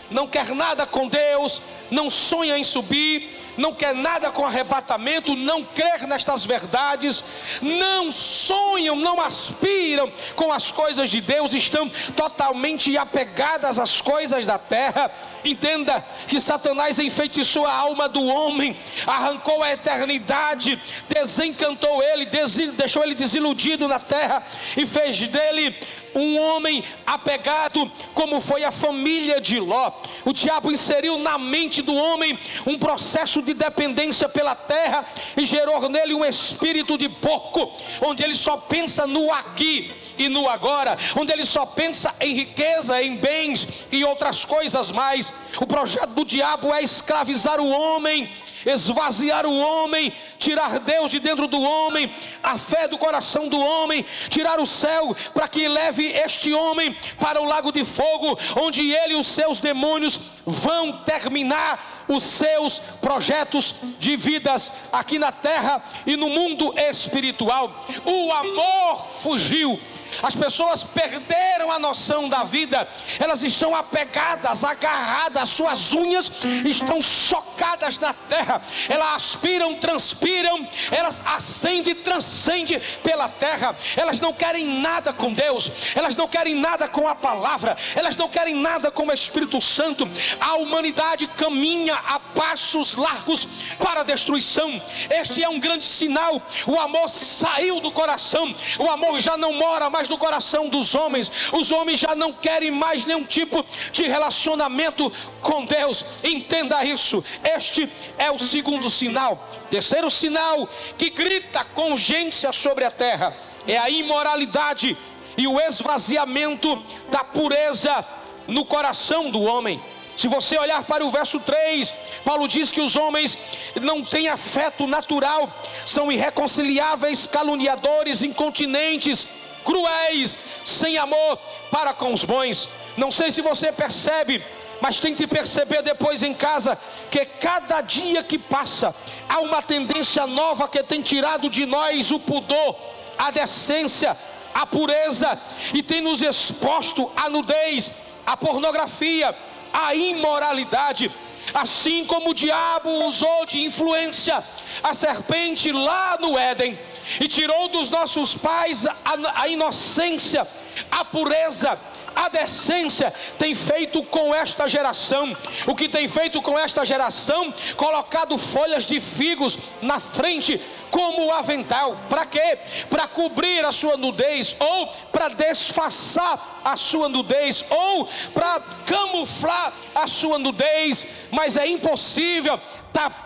não 0.10 0.26
quer 0.26 0.48
nada 0.56 0.88
com 0.88 1.08
Deus, 1.08 1.62
não 1.92 2.10
sonha 2.10 2.58
em 2.58 2.64
subir, 2.64 3.45
não 3.58 3.74
quer 3.74 3.94
nada 3.94 4.32
com 4.32 4.46
arrebatamento, 4.46 5.36
não 5.36 5.64
crer 5.64 6.08
nestas 6.08 6.46
verdades, 6.46 7.24
não 7.62 8.12
sonham, 8.12 8.96
não 8.96 9.22
aspiram 9.22 10.12
com 10.36 10.52
as 10.52 10.72
coisas 10.72 11.10
de 11.10 11.22
Deus, 11.22 11.54
estão 11.54 11.90
totalmente 12.16 12.98
apegadas 12.98 13.80
às 13.80 14.02
coisas 14.02 14.46
da 14.46 14.58
terra. 14.58 15.12
Entenda 15.44 16.04
que 16.28 16.40
Satanás 16.40 16.98
enfeitiçou 17.00 17.66
a 17.66 17.74
alma 17.74 18.10
do 18.10 18.24
homem, 18.24 18.76
arrancou 19.06 19.62
a 19.62 19.72
eternidade, 19.72 20.82
desencantou 21.08 22.02
ele, 22.02 22.26
deixou 22.26 23.04
ele 23.04 23.16
desiludido 23.16 23.88
na 23.88 24.00
terra 24.00 24.44
e 24.76 24.86
fez 24.86 25.28
dele 25.28 25.76
um 26.16 26.40
homem 26.40 26.84
apegado, 27.06 27.92
como 28.14 28.40
foi 28.40 28.64
a 28.64 28.72
família 28.72 29.42
de 29.42 29.60
Ló. 29.60 29.92
O 30.24 30.32
diabo 30.32 30.72
inseriu 30.72 31.18
na 31.18 31.38
mente 31.38 31.82
do 31.82 31.94
homem 31.94 32.40
um 32.66 32.80
processo 32.80 33.42
de 33.42 33.54
dependência 33.54 34.30
pela 34.30 34.56
terra 34.56 35.06
e 35.36 35.44
gerou 35.44 35.90
nele 35.90 36.14
um 36.14 36.24
espírito 36.24 36.98
de 36.98 37.10
porco, 37.10 37.72
onde 38.02 38.24
ele 38.24 38.36
só 38.36 38.56
pensa 38.58 39.06
no 39.06 39.32
aqui 39.32 39.94
e 40.18 40.30
no 40.30 40.48
agora, 40.48 40.98
onde 41.16 41.34
ele 41.34 41.46
só 41.46 41.66
pensa 41.66 42.16
em 42.22 42.34
riqueza, 42.34 43.04
em 43.04 43.18
bens 43.18 43.68
e 43.92 44.04
outras 44.06 44.46
coisas 44.46 44.90
mais. 44.90 45.34
O 45.60 45.68
projeto 45.68 46.12
do 46.12 46.24
diabo 46.24 46.74
é 46.74 46.82
escravizar 46.82 47.60
o 47.60 47.70
homem 47.70 48.32
esvaziar 48.66 49.46
o 49.46 49.58
homem, 49.58 50.12
tirar 50.38 50.80
Deus 50.80 51.12
de 51.12 51.20
dentro 51.20 51.48
do 51.48 51.62
homem, 51.62 52.14
a 52.42 52.58
fé 52.58 52.88
do 52.88 52.98
coração 52.98 53.48
do 53.48 53.60
homem, 53.60 54.06
tirar 54.30 54.60
o 54.60 54.66
céu 54.66 55.16
para 55.34 55.48
que 55.48 55.68
leve 55.68 56.06
este 56.06 56.54
homem 56.54 56.96
para 57.20 57.42
o 57.42 57.46
lago 57.46 57.72
de 57.72 57.86
fogo, 57.86 58.38
onde 58.60 58.92
ele 58.92 59.14
e 59.14 59.18
os 59.18 59.28
seus 59.28 59.60
demônios 59.60 60.20
vão 60.46 61.04
terminar 61.04 61.95
os 62.08 62.24
seus 62.24 62.80
projetos 63.02 63.76
de 64.00 64.16
vidas 64.16 64.72
aqui 64.92 65.20
na 65.20 65.32
terra 65.32 65.84
e 66.06 66.16
no 66.16 66.30
mundo 66.30 66.74
espiritual. 66.78 67.86
O 68.06 68.32
amor 68.32 69.08
fugiu. 69.10 69.80
As 70.22 70.36
pessoas 70.36 70.84
perderam 70.84 71.72
a 71.72 71.80
noção 71.80 72.30
da 72.30 72.44
vida, 72.44 72.88
elas 73.20 73.44
estão 73.44 73.76
apegadas, 73.76 74.64
agarradas, 74.64 75.50
suas 75.50 75.94
unhas 75.94 76.32
estão 76.66 77.02
socadas 77.02 77.98
na 77.98 78.14
terra, 78.14 78.62
elas 78.88 79.16
aspiram, 79.16 79.76
transpiram, 79.76 80.68
elas 80.92 81.22
acendem 81.26 81.92
e 81.92 81.96
transcendem 81.96 82.80
pela 83.04 83.28
terra, 83.28 83.76
elas 83.96 84.20
não 84.20 84.34
querem 84.34 84.66
nada 84.80 85.12
com 85.12 85.34
Deus, 85.34 85.70
elas 85.96 86.16
não 86.16 86.28
querem 86.28 86.56
nada 86.56 86.88
com 86.88 87.08
a 87.08 87.16
palavra, 87.16 87.76
elas 87.96 88.16
não 88.16 88.30
querem 88.30 88.56
nada 88.56 88.90
com 88.92 89.08
o 89.08 89.14
Espírito 89.14 89.62
Santo. 89.62 90.08
A 90.40 90.56
humanidade 90.56 91.28
caminha 91.28 91.95
a 91.96 92.20
passos 92.20 92.96
largos 92.96 93.48
para 93.80 94.02
a 94.02 94.04
destruição. 94.04 94.82
Este 95.10 95.44
é 95.44 95.50
um 95.50 95.60
grande 95.60 95.84
sinal. 95.84 96.42
O 96.66 96.80
amor 96.80 97.10
saiu 97.10 97.80
do 97.80 97.92
coração, 97.92 98.54
o 98.80 98.90
amor 98.90 99.20
já 99.20 99.38
não 99.38 99.54
mora 99.54 99.90
mais 99.90 100.10
no 100.10 100.18
coração 100.18 100.68
dos 100.70 100.96
homens. 100.96 101.32
Os 101.54 101.72
homens 101.72 102.00
já 102.00 102.16
não 102.16 102.34
querem 102.34 102.72
mais 102.72 103.06
nenhum 103.06 103.24
tipo 103.24 103.66
de 103.92 104.04
relacionamento 104.04 105.12
com 105.42 105.66
Deus. 105.66 106.06
Entenda 106.24 106.84
isso. 106.84 107.24
Este 107.44 107.90
é 108.18 108.32
o 108.32 108.40
segundo 108.40 108.90
sinal. 108.90 109.50
Terceiro 109.70 110.10
sinal 110.10 110.70
que 110.98 111.10
grita 111.10 111.64
com 111.66 111.92
urgência 111.92 112.52
sobre 112.52 112.84
a 112.86 112.92
terra 112.92 113.36
é 113.68 113.78
a 113.78 113.90
imoralidade 113.90 114.98
e 115.38 115.48
o 115.48 115.60
esvaziamento 115.60 116.82
da 117.10 117.24
pureza 117.24 118.06
no 118.48 118.66
coração 118.66 119.30
do 119.30 119.42
homem. 119.42 119.82
Se 120.18 120.28
você 120.28 120.58
olhar 120.58 120.84
para 120.84 121.06
o 121.06 121.10
verso 121.10 121.40
3, 121.40 121.94
Paulo 122.24 122.48
diz 122.48 122.72
que 122.72 122.82
os 122.82 122.96
homens 122.96 123.38
não 123.82 124.04
têm 124.04 124.30
afeto 124.30 124.88
natural, 124.88 125.50
são 125.86 126.12
irreconciliáveis, 126.12 127.28
caluniadores, 127.28 128.22
incontinentes, 128.22 129.28
cruéis, 129.64 130.38
sem 130.64 130.98
amor 130.98 131.38
para 131.70 131.94
com 131.94 132.14
os 132.14 132.24
bons. 132.24 132.70
Não 132.96 133.12
sei 133.12 133.30
se 133.32 133.42
você 133.42 133.72
percebe, 133.72 134.42
mas 134.80 135.00
tem 135.00 135.14
que 135.14 135.28
perceber 135.28 135.82
depois 135.82 136.24
em 136.24 136.34
casa 136.34 136.78
que 137.10 137.26
cada 137.26 137.82
dia 137.82 138.24
que 138.24 138.38
passa 138.38 138.96
há 139.28 139.40
uma 139.40 139.62
tendência 139.62 140.26
nova 140.28 140.68
que 140.68 140.82
tem 140.84 141.02
tirado 141.02 141.50
de 141.50 141.66
nós 141.66 142.12
o 142.12 142.20
pudor, 142.20 142.78
a 143.18 143.32
decência, 143.32 144.16
a 144.54 144.66
pureza 144.66 145.38
e 145.74 145.84
tem 145.84 146.00
nos 146.00 146.22
exposto 146.22 147.12
à 147.16 147.30
nudez, 147.30 147.92
à 148.26 148.38
pornografia, 148.38 149.36
à 149.76 149.94
imoralidade. 149.94 151.12
Assim 151.54 152.06
como 152.06 152.32
o 152.32 152.34
diabo 152.34 152.90
usou 153.06 153.46
de 153.46 153.64
influência 153.64 154.44
a 154.82 154.94
serpente 154.94 155.72
lá 155.72 156.18
no 156.20 156.38
Éden 156.38 156.78
e 157.22 157.28
tirou 157.28 157.68
dos 157.68 157.90
nossos 157.90 158.34
pais 158.34 158.86
a, 158.86 159.42
a 159.42 159.48
inocência, 159.48 160.48
a 160.90 161.06
pureza, 161.06 161.78
a 162.16 162.30
decência 162.30 163.14
tem 163.38 163.54
feito 163.54 164.02
com 164.04 164.34
esta 164.34 164.68
geração. 164.68 165.36
O 165.68 165.76
que 165.76 165.90
tem 165.90 166.08
feito 166.08 166.42
com 166.42 166.58
esta 166.58 166.86
geração? 166.86 167.54
Colocado 167.76 168.38
folhas 168.38 168.86
de 168.86 169.00
figos 169.00 169.58
na 169.82 170.00
frente 170.00 170.60
como 170.96 171.26
o 171.26 171.32
avental. 171.34 171.98
Para 172.08 172.26
quê? 172.26 172.58
Para 172.90 173.06
cobrir 173.06 173.66
a 173.66 173.72
sua 173.74 173.98
nudez, 173.98 174.56
ou 174.58 174.88
para 175.12 175.28
disfarçar 175.28 176.62
a 176.64 176.78
sua 176.78 177.10
nudez, 177.10 177.66
ou 177.70 178.08
para 178.34 178.62
camuflar 178.86 179.74
a 179.94 180.08
sua 180.08 180.40
nudez, 180.40 181.06
mas 181.32 181.58
é 181.58 181.68
impossível 181.68 182.58
tapar 182.94 183.25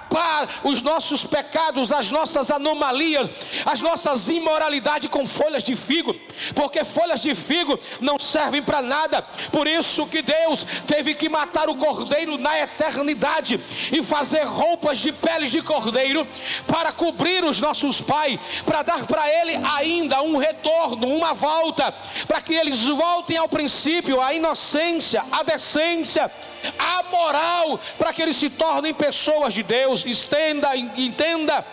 os 0.63 0.81
nossos 0.81 1.23
pecados, 1.23 1.91
as 1.91 2.09
nossas 2.09 2.49
anomalias, 2.51 3.29
as 3.65 3.81
nossas 3.81 4.29
imoralidades 4.29 5.09
com 5.09 5.25
folhas 5.25 5.63
de 5.63 5.75
figo, 5.75 6.15
porque 6.55 6.83
folhas 6.83 7.21
de 7.21 7.35
figo 7.35 7.79
não 7.99 8.17
servem 8.17 8.61
para 8.61 8.81
nada. 8.81 9.21
Por 9.51 9.67
isso 9.67 10.05
que 10.07 10.21
Deus 10.21 10.65
teve 10.87 11.13
que 11.13 11.29
matar 11.29 11.69
o 11.69 11.75
cordeiro 11.75 12.37
na 12.37 12.59
eternidade 12.59 13.59
e 13.91 14.01
fazer 14.03 14.43
roupas 14.43 14.99
de 14.99 15.11
peles 15.11 15.51
de 15.51 15.61
cordeiro 15.61 16.27
para 16.67 16.91
cobrir 16.91 17.43
os 17.43 17.59
nossos 17.59 18.01
pais, 18.01 18.39
para 18.65 18.83
dar 18.83 19.05
para 19.05 19.27
ele 19.29 19.59
ainda 19.77 20.21
um 20.21 20.37
retorno, 20.37 21.07
uma 21.07 21.33
volta, 21.33 21.93
para 22.27 22.41
que 22.41 22.53
eles 22.53 22.83
voltem 22.83 23.37
ao 23.37 23.47
princípio, 23.47 24.21
à 24.21 24.33
inocência, 24.33 25.23
à 25.31 25.43
decência 25.43 26.31
a 26.77 27.03
moral 27.03 27.79
para 27.97 28.13
que 28.13 28.21
eles 28.21 28.35
se 28.35 28.49
tornem 28.49 28.93
pessoas 28.93 29.53
de 29.53 29.63
Deus. 29.63 29.98
Estenda, 30.05 30.75
entenda 30.75 31.65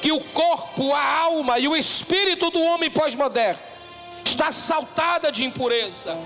que 0.00 0.12
o 0.12 0.20
corpo, 0.20 0.92
a 0.92 1.18
alma 1.20 1.58
e 1.58 1.66
o 1.66 1.76
espírito 1.76 2.50
do 2.50 2.62
homem 2.62 2.90
pós-moderno 2.90 3.60
está 4.24 4.52
saltada 4.52 5.32
de 5.32 5.44
impureza. 5.44 6.18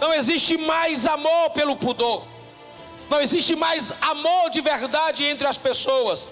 Não 0.00 0.12
existe 0.12 0.56
mais 0.56 1.06
amor 1.06 1.50
pelo 1.50 1.76
pudor. 1.76 2.26
Não 3.08 3.20
existe 3.20 3.54
mais 3.54 3.92
amor 4.00 4.50
de 4.50 4.60
verdade 4.60 5.24
entre 5.24 5.46
as 5.46 5.56
pessoas. 5.56 6.28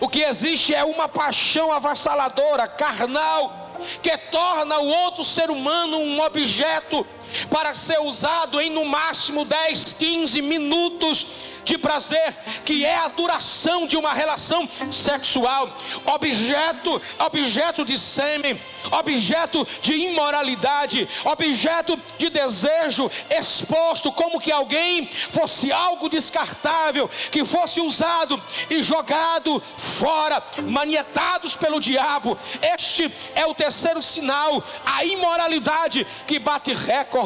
O 0.00 0.08
que 0.08 0.22
existe 0.22 0.74
é 0.74 0.84
uma 0.84 1.08
paixão 1.08 1.72
avassaladora, 1.72 2.66
carnal, 2.66 3.70
que 4.02 4.16
torna 4.16 4.78
o 4.78 4.88
outro 4.88 5.24
ser 5.24 5.50
humano 5.50 5.98
um 5.98 6.20
objeto 6.20 7.06
para 7.50 7.74
ser 7.74 8.00
usado 8.00 8.60
em 8.60 8.70
no 8.70 8.84
máximo 8.84 9.44
10, 9.44 9.92
15 9.94 10.42
minutos 10.42 11.26
de 11.68 11.76
prazer, 11.76 12.34
que 12.64 12.82
é 12.84 12.96
a 12.96 13.08
duração 13.08 13.86
de 13.86 13.94
uma 13.94 14.14
relação 14.14 14.66
sexual, 14.90 15.70
objeto, 16.06 17.00
objeto 17.18 17.84
de 17.84 17.98
sêmen, 17.98 18.58
objeto 18.90 19.66
de 19.82 19.92
imoralidade, 19.92 21.06
objeto 21.26 22.00
de 22.16 22.30
desejo 22.30 23.10
exposto, 23.28 24.10
como 24.10 24.40
que 24.40 24.50
alguém 24.50 25.06
fosse 25.06 25.70
algo 25.70 26.08
descartável, 26.08 27.06
que 27.30 27.44
fosse 27.44 27.82
usado 27.82 28.42
e 28.70 28.82
jogado 28.82 29.62
fora, 29.76 30.42
manietados 30.62 31.54
pelo 31.54 31.80
diabo. 31.80 32.38
Este 32.62 33.12
é 33.34 33.44
o 33.44 33.54
terceiro 33.54 34.02
sinal, 34.02 34.64
a 34.86 35.04
imoralidade 35.04 36.06
que 36.26 36.38
bate 36.38 36.72
recorde, 36.72 37.17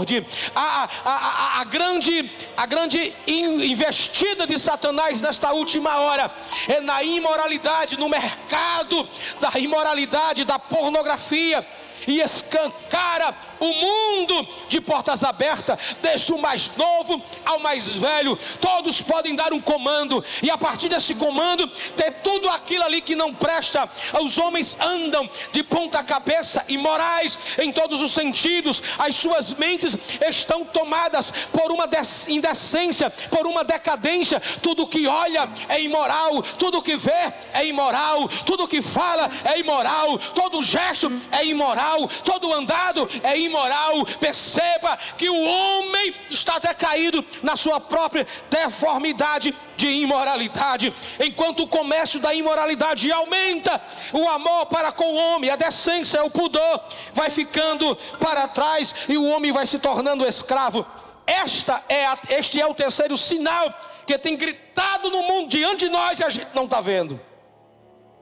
a, 0.54 0.60
a, 0.60 0.88
a, 1.04 1.60
a 1.60 1.64
grande, 1.64 2.30
a 2.56 2.66
grande 2.66 3.14
investida 3.26 4.46
de 4.46 4.58
Satanás 4.58 5.20
nesta 5.20 5.52
última 5.52 5.98
hora 5.98 6.30
é 6.68 6.80
na 6.80 7.02
imoralidade, 7.02 7.98
no 7.98 8.08
mercado 8.08 9.08
da 9.40 9.58
imoralidade, 9.58 10.44
da 10.44 10.58
pornografia 10.58 11.66
e 12.06 12.20
escancara 12.20 13.34
o 13.60 13.66
mundo 13.66 14.48
de 14.68 14.80
portas 14.80 15.22
abertas, 15.22 15.96
desde 16.00 16.32
o 16.32 16.38
mais 16.38 16.76
novo 16.76 17.22
ao 17.44 17.58
mais 17.60 17.96
velho. 17.96 18.38
Todos 18.60 19.00
podem 19.00 19.34
dar 19.34 19.52
um 19.52 19.60
comando, 19.60 20.24
e 20.42 20.50
a 20.50 20.58
partir 20.58 20.88
desse 20.88 21.14
comando, 21.14 21.66
ter 21.96 22.10
tudo 22.22 22.48
aquilo 22.48 22.84
ali 22.84 23.00
que 23.00 23.14
não 23.14 23.32
presta. 23.32 23.88
Os 24.20 24.38
homens 24.38 24.76
andam 24.80 25.28
de 25.52 25.62
ponta 25.62 26.02
cabeça 26.02 26.64
imorais 26.68 27.38
em 27.58 27.72
todos 27.72 28.00
os 28.00 28.12
sentidos, 28.12 28.82
as 28.98 29.16
suas 29.16 29.54
mentes 29.54 29.96
estão 30.28 30.64
tomadas 30.64 31.32
por 31.52 31.70
uma 31.70 31.88
indecência, 32.28 33.10
por 33.10 33.46
uma 33.46 33.64
decadência. 33.64 34.40
Tudo 34.62 34.86
que 34.86 35.06
olha 35.06 35.48
é 35.68 35.80
imoral, 35.80 36.42
tudo 36.42 36.82
que 36.82 36.96
vê 36.96 37.32
é 37.52 37.66
imoral, 37.66 38.28
tudo 38.44 38.68
que 38.68 38.82
fala 38.82 39.30
é 39.44 39.58
imoral, 39.58 40.18
todo 40.18 40.62
gesto 40.62 41.10
é 41.30 41.44
imoral 41.44 41.91
imoral, 41.92 42.08
todo 42.24 42.52
andado 42.52 43.08
é 43.22 43.38
imoral. 43.38 44.04
Perceba 44.18 44.96
que 45.16 45.28
o 45.28 45.44
homem 45.44 46.14
está 46.30 46.58
decaído 46.58 47.24
na 47.42 47.56
sua 47.56 47.80
própria 47.80 48.26
deformidade 48.50 49.54
de 49.76 49.88
imoralidade. 49.88 50.94
Enquanto 51.20 51.64
o 51.64 51.68
comércio 51.68 52.20
da 52.20 52.34
imoralidade 52.34 53.10
aumenta, 53.10 53.80
o 54.12 54.28
amor 54.28 54.66
para 54.66 54.92
com 54.92 55.04
o 55.04 55.16
homem, 55.16 55.50
a 55.50 55.56
decência, 55.56 56.24
o 56.24 56.30
pudor 56.30 56.82
vai 57.12 57.30
ficando 57.30 57.96
para 58.18 58.48
trás 58.48 58.94
e 59.08 59.16
o 59.16 59.24
homem 59.24 59.52
vai 59.52 59.66
se 59.66 59.78
tornando 59.78 60.26
escravo. 60.26 60.86
Esta 61.26 61.82
é 61.88 62.06
a, 62.06 62.18
este 62.30 62.60
é 62.60 62.66
o 62.66 62.74
terceiro 62.74 63.16
sinal 63.16 63.72
que 64.06 64.18
tem 64.18 64.36
gritado 64.36 65.08
no 65.10 65.22
mundo 65.22 65.48
diante 65.48 65.86
de 65.86 65.88
nós 65.88 66.18
e 66.18 66.24
a 66.24 66.28
gente 66.28 66.48
não 66.54 66.64
está 66.64 66.80
vendo. 66.80 67.20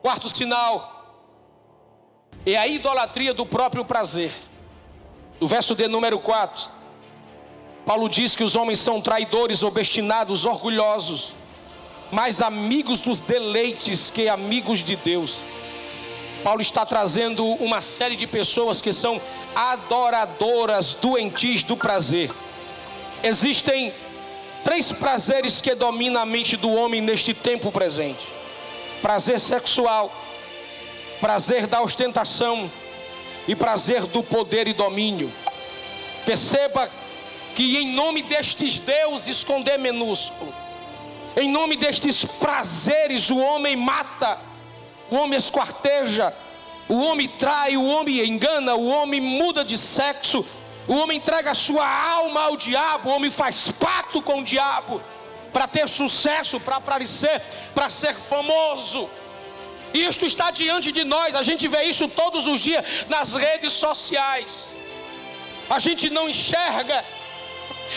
Quarto 0.02 0.28
sinal, 0.28 0.99
é 2.46 2.56
a 2.56 2.66
idolatria 2.66 3.34
do 3.34 3.44
próprio 3.44 3.84
prazer. 3.84 4.32
No 5.40 5.46
verso 5.46 5.74
de 5.74 5.88
número 5.88 6.18
4, 6.18 6.70
Paulo 7.84 8.08
diz 8.08 8.36
que 8.36 8.44
os 8.44 8.54
homens 8.54 8.78
são 8.78 9.00
traidores, 9.00 9.62
obstinados, 9.62 10.44
orgulhosos, 10.44 11.34
mais 12.10 12.42
amigos 12.42 13.00
dos 13.00 13.20
deleites 13.20 14.10
que 14.10 14.28
amigos 14.28 14.80
de 14.80 14.96
Deus. 14.96 15.42
Paulo 16.42 16.60
está 16.60 16.86
trazendo 16.86 17.44
uma 17.44 17.80
série 17.80 18.16
de 18.16 18.26
pessoas 18.26 18.80
que 18.80 18.92
são 18.92 19.20
adoradoras, 19.54 20.94
doentes 20.94 21.62
do 21.62 21.76
prazer. 21.76 22.30
Existem 23.22 23.92
três 24.64 24.90
prazeres 24.90 25.60
que 25.60 25.74
dominam 25.74 26.20
a 26.20 26.26
mente 26.26 26.56
do 26.56 26.70
homem 26.70 27.00
neste 27.00 27.34
tempo 27.34 27.70
presente: 27.70 28.26
prazer 29.02 29.38
sexual, 29.38 30.12
prazer 31.20 31.66
da 31.66 31.82
ostentação 31.82 32.70
e 33.46 33.54
prazer 33.54 34.06
do 34.06 34.22
poder 34.22 34.66
e 34.66 34.72
domínio. 34.72 35.30
Perceba 36.24 36.90
que 37.54 37.78
em 37.78 37.92
nome 37.92 38.22
destes 38.22 38.78
deuses 38.78 39.44
com 39.44 39.60
D 39.60 39.76
minúsculo, 39.76 40.52
em 41.36 41.48
nome 41.48 41.76
destes 41.76 42.24
prazeres, 42.24 43.30
o 43.30 43.38
homem 43.38 43.76
mata, 43.76 44.38
o 45.10 45.16
homem 45.16 45.38
esquarteja, 45.38 46.34
o 46.88 47.00
homem 47.00 47.28
trai, 47.28 47.76
o 47.76 47.86
homem 47.86 48.26
engana, 48.26 48.74
o 48.74 48.88
homem 48.88 49.20
muda 49.20 49.64
de 49.64 49.78
sexo, 49.78 50.44
o 50.88 50.94
homem 50.94 51.18
entrega 51.18 51.52
a 51.52 51.54
sua 51.54 51.86
alma 51.86 52.42
ao 52.42 52.56
diabo, 52.56 53.10
o 53.10 53.12
homem 53.12 53.30
faz 53.30 53.68
pacto 53.68 54.20
com 54.22 54.40
o 54.40 54.44
diabo 54.44 55.00
para 55.52 55.66
ter 55.66 55.88
sucesso, 55.88 56.58
para 56.60 56.76
aparecer, 56.76 57.40
para 57.74 57.90
ser 57.90 58.14
famoso. 58.14 59.08
Isto 59.92 60.26
está 60.26 60.50
diante 60.50 60.92
de 60.92 61.04
nós, 61.04 61.34
a 61.34 61.42
gente 61.42 61.66
vê 61.68 61.84
isso 61.84 62.08
todos 62.08 62.46
os 62.46 62.60
dias 62.60 62.84
nas 63.08 63.34
redes 63.34 63.72
sociais. 63.72 64.72
A 65.68 65.78
gente 65.78 66.10
não 66.10 66.28
enxerga, 66.28 67.04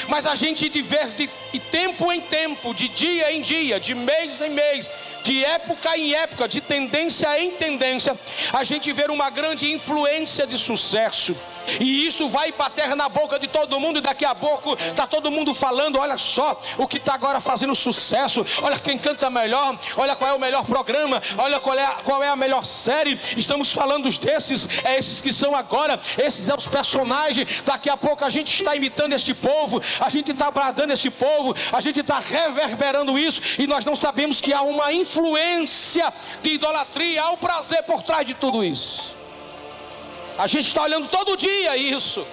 mas 0.07 0.25
a 0.25 0.35
gente 0.35 0.69
vê 0.81 1.05
de 1.05 1.59
tempo 1.71 2.11
em 2.11 2.21
tempo, 2.21 2.73
de 2.73 2.87
dia 2.87 3.31
em 3.31 3.41
dia, 3.41 3.79
de 3.79 3.93
mês 3.93 4.41
em 4.41 4.49
mês, 4.49 4.89
de 5.23 5.43
época 5.43 5.97
em 5.97 6.13
época, 6.13 6.47
de 6.47 6.61
tendência 6.61 7.39
em 7.39 7.51
tendência, 7.51 8.17
a 8.51 8.63
gente 8.63 8.91
vê 8.91 9.05
uma 9.05 9.29
grande 9.29 9.71
influência 9.71 10.45
de 10.45 10.57
sucesso. 10.57 11.35
E 11.79 12.05
isso 12.07 12.27
vai 12.27 12.51
bater 12.51 12.95
na 12.95 13.09
boca 13.09 13.39
de 13.39 13.47
todo 13.47 13.79
mundo, 13.79 13.99
e 13.99 14.01
daqui 14.01 14.25
a 14.25 14.35
pouco 14.35 14.73
está 14.73 15.07
todo 15.07 15.31
mundo 15.31 15.53
falando: 15.53 15.99
olha 15.99 16.17
só 16.17 16.59
o 16.77 16.87
que 16.87 16.97
está 16.97 17.13
agora 17.13 17.39
fazendo 17.39 17.75
sucesso, 17.75 18.45
olha 18.61 18.79
quem 18.79 18.97
canta 18.97 19.29
melhor, 19.29 19.77
olha 19.97 20.15
qual 20.15 20.31
é 20.31 20.33
o 20.33 20.39
melhor 20.39 20.65
programa, 20.65 21.21
olha 21.37 21.59
qual 21.59 21.77
é, 21.77 21.87
qual 22.03 22.23
é 22.23 22.29
a 22.29 22.35
melhor 22.35 22.65
série. 22.65 23.19
Estamos 23.37 23.71
falando 23.71 24.09
desses, 24.09 24.67
é 24.83 24.97
esses 24.97 25.21
que 25.21 25.31
são 25.31 25.55
agora, 25.55 25.99
esses 26.17 26.45
são 26.45 26.55
os 26.55 26.67
personagens. 26.67 27.61
Daqui 27.63 27.89
a 27.89 27.97
pouco 27.97 28.23
a 28.25 28.29
gente 28.29 28.53
está 28.53 28.75
imitando 28.75 29.13
este 29.13 29.33
povo, 29.33 29.81
a 29.99 30.09
gente 30.09 30.31
está 30.31 30.51
bradando 30.51 30.93
este 30.93 31.09
povo, 31.09 31.55
a 31.71 31.79
gente 31.79 31.99
está 31.99 32.19
reverberando 32.19 33.17
isso, 33.17 33.41
e 33.59 33.67
nós 33.67 33.85
não 33.85 33.95
sabemos 33.95 34.41
que 34.41 34.53
há 34.53 34.61
uma 34.61 34.91
influência 34.91 36.13
de 36.41 36.51
idolatria, 36.51 37.23
há 37.23 37.31
o 37.31 37.37
prazer 37.37 37.83
por 37.83 38.01
trás 38.01 38.25
de 38.25 38.33
tudo 38.33 38.63
isso. 38.63 39.22
A 40.37 40.47
gente 40.47 40.67
está 40.67 40.83
olhando 40.83 41.07
todo 41.07 41.37
dia 41.37 41.77
isso. 41.77 42.25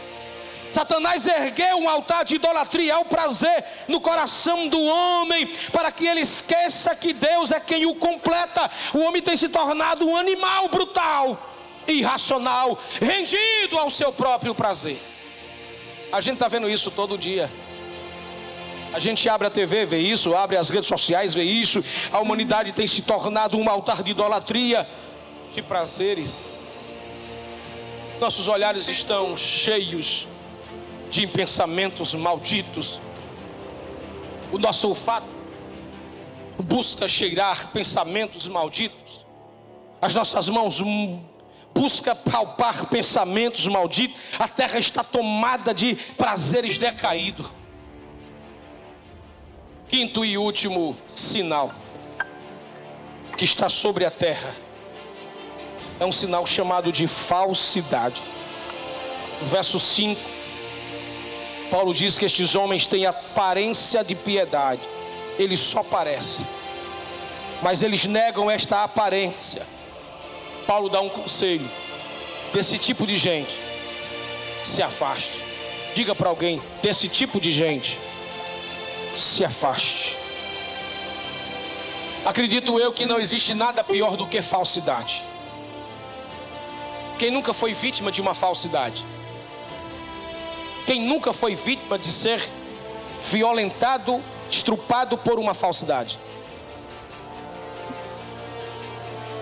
Satanás 0.71 1.27
ergueu 1.27 1.79
um 1.79 1.89
altar 1.89 2.25
de 2.25 2.37
idolatria 2.37 2.95
ao 2.95 3.05
prazer 3.05 3.65
no 3.89 4.01
coração 4.01 4.69
do 4.69 4.81
homem, 4.81 5.47
para 5.73 5.91
que 5.91 6.07
ele 6.07 6.21
esqueça 6.21 6.95
que 6.95 7.13
Deus 7.13 7.51
é 7.51 7.59
quem 7.59 7.87
o 7.87 7.95
completa. 7.95 8.71
O 8.95 9.01
homem 9.01 9.21
tem 9.21 9.37
se 9.37 9.49
tornado 9.49 10.07
um 10.07 10.17
animal 10.17 10.69
brutal, 10.69 11.51
irracional, 11.89 12.79
rendido 13.01 13.79
ao 13.79 13.91
seu 13.91 14.13
próprio 14.13 14.55
prazer. 14.55 15.01
A 16.13 16.21
gente 16.21 16.35
está 16.35 16.49
vendo 16.49 16.69
isso 16.71 16.91
todo 16.91 17.19
dia. 17.19 17.51
A 18.93 18.99
gente 18.99 19.29
abre 19.29 19.47
a 19.47 19.51
TV, 19.51 19.85
vê 19.85 19.99
isso, 19.99 20.35
abre 20.35 20.57
as 20.57 20.69
redes 20.69 20.89
sociais, 20.89 21.33
vê 21.33 21.45
isso. 21.45 21.85
A 22.13 22.21
humanidade 22.21 22.73
tem 22.73 22.87
se 22.87 23.03
tornado 23.03 23.57
um 23.57 23.69
altar 23.69 24.03
de 24.03 24.13
idolatria. 24.13 24.89
de 25.53 25.63
prazeres. 25.63 26.60
Nossos 28.20 28.48
olhares 28.48 28.87
estão 28.87 29.35
cheios 29.35 30.28
de 31.11 31.26
pensamentos 31.26 32.12
malditos. 32.12 33.00
O 34.52 34.59
nosso 34.59 34.88
olfato 34.88 35.26
busca 36.62 37.09
cheirar 37.09 37.68
pensamentos 37.68 38.46
malditos. 38.46 39.24
As 40.02 40.14
nossas 40.14 40.50
mãos 40.50 40.83
busca 41.74 42.14
palpar 42.14 42.90
pensamentos 42.90 43.66
malditos. 43.66 44.20
A 44.38 44.46
terra 44.46 44.78
está 44.78 45.02
tomada 45.02 45.72
de 45.72 45.94
prazeres 46.18 46.76
decaídos. 46.76 47.50
Quinto 49.88 50.26
e 50.26 50.37
último 50.37 50.94
sinal 51.09 51.72
que 53.35 53.46
está 53.46 53.70
sobre 53.70 54.04
a 54.04 54.11
terra 54.11 54.54
é 56.01 56.05
um 56.07 56.11
sinal 56.11 56.47
chamado 56.47 56.91
de 56.91 57.07
falsidade. 57.07 58.23
verso 59.43 59.79
5, 59.79 60.19
Paulo 61.71 61.95
diz 61.95 62.17
que 62.19 62.25
estes 62.25 62.55
homens 62.55 62.87
têm 62.87 63.05
aparência 63.05 64.03
de 64.03 64.15
piedade, 64.15 64.81
eles 65.39 65.61
só 65.61 65.83
parecem, 65.83 66.47
mas 67.63 67.83
eles 67.83 68.07
negam 68.07 68.51
esta 68.51 68.83
aparência. 68.83 69.67
Paulo 70.67 70.89
dá 70.89 71.01
um 71.01 71.09
conselho: 71.09 71.69
desse 72.55 72.79
tipo 72.79 73.07
de 73.07 73.17
gente, 73.17 73.55
se 74.65 74.83
afaste. 74.83 75.43
Diga 75.95 76.15
para 76.15 76.31
alguém: 76.31 76.63
desse 76.83 77.09
tipo 77.09 77.39
de 77.41 77.51
gente, 77.51 77.99
se 79.15 79.45
afaste. 79.45 80.17
Acredito 82.25 82.79
eu 82.79 82.93
que 82.93 83.07
não 83.07 83.19
existe 83.19 83.55
nada 83.55 83.85
pior 83.85 84.17
do 84.17 84.27
que 84.27 84.43
falsidade. 84.43 85.30
Quem 87.20 87.30
nunca 87.30 87.52
foi 87.52 87.74
vítima 87.74 88.11
de 88.11 88.18
uma 88.18 88.33
falsidade? 88.33 89.04
Quem 90.87 91.02
nunca 91.02 91.35
foi 91.35 91.54
vítima 91.54 91.98
de 91.98 92.11
ser 92.11 92.42
violentado, 93.30 94.24
estrupado 94.48 95.18
por 95.18 95.38
uma 95.38 95.52
falsidade? 95.52 96.18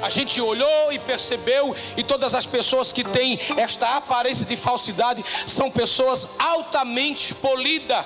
A 0.02 0.08
gente 0.08 0.40
olhou 0.40 0.92
e 0.92 0.98
percebeu, 0.98 1.72
e 1.96 2.02
todas 2.02 2.34
as 2.34 2.44
pessoas 2.44 2.90
que 2.90 3.04
têm 3.04 3.38
esta 3.56 3.96
aparência 3.96 4.44
de 4.44 4.56
falsidade 4.56 5.24
são 5.46 5.70
pessoas 5.70 6.30
altamente 6.36 7.32
polidas 7.32 8.04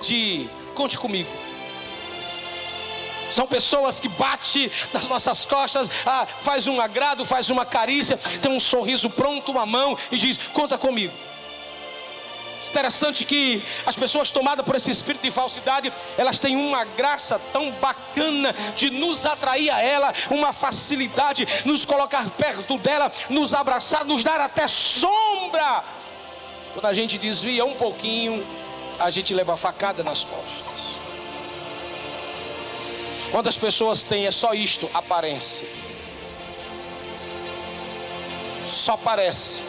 de 0.00 0.48
Conte 0.76 0.96
comigo. 0.96 1.28
São 3.32 3.46
pessoas 3.46 3.98
que 3.98 4.08
bate 4.08 4.70
nas 4.92 5.08
nossas 5.08 5.46
costas, 5.46 5.88
ah, 6.04 6.26
faz 6.26 6.66
um 6.66 6.78
agrado, 6.80 7.24
faz 7.24 7.48
uma 7.48 7.64
carícia, 7.64 8.18
tem 8.18 8.52
um 8.52 8.60
sorriso 8.60 9.08
pronto, 9.08 9.50
uma 9.50 9.64
mão 9.64 9.96
e 10.10 10.18
diz: 10.18 10.36
Conta 10.52 10.76
comigo. 10.76 11.12
Interessante 12.68 13.24
que 13.24 13.62
as 13.84 13.96
pessoas 13.96 14.30
tomadas 14.30 14.64
por 14.64 14.74
esse 14.74 14.90
espírito 14.90 15.22
de 15.22 15.30
falsidade, 15.30 15.92
elas 16.16 16.38
têm 16.38 16.56
uma 16.56 16.84
graça 16.84 17.38
tão 17.52 17.70
bacana 17.72 18.54
de 18.76 18.90
nos 18.90 19.26
atrair 19.26 19.70
a 19.70 19.80
ela, 19.82 20.12
uma 20.30 20.54
facilidade, 20.54 21.46
nos 21.66 21.84
colocar 21.84 22.28
perto 22.30 22.78
dela, 22.78 23.12
nos 23.28 23.52
abraçar, 23.52 24.06
nos 24.06 24.22
dar 24.22 24.40
até 24.40 24.66
sombra. 24.68 25.84
Quando 26.72 26.86
a 26.86 26.94
gente 26.94 27.18
desvia 27.18 27.64
um 27.64 27.74
pouquinho, 27.74 28.46
a 28.98 29.10
gente 29.10 29.34
leva 29.34 29.54
facada 29.54 30.02
nas 30.02 30.24
costas. 30.24 30.71
Quantas 33.32 33.56
pessoas 33.56 34.02
têm 34.02 34.26
é 34.26 34.30
só 34.30 34.52
isto, 34.52 34.90
aparência. 34.92 35.66
Só 38.66 38.94
parece. 38.94 39.62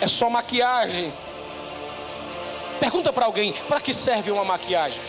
É 0.00 0.06
só 0.06 0.30
maquiagem. 0.30 1.12
Pergunta 2.78 3.12
para 3.12 3.26
alguém, 3.26 3.52
para 3.68 3.80
que 3.80 3.92
serve 3.92 4.30
uma 4.30 4.44
maquiagem? 4.44 5.00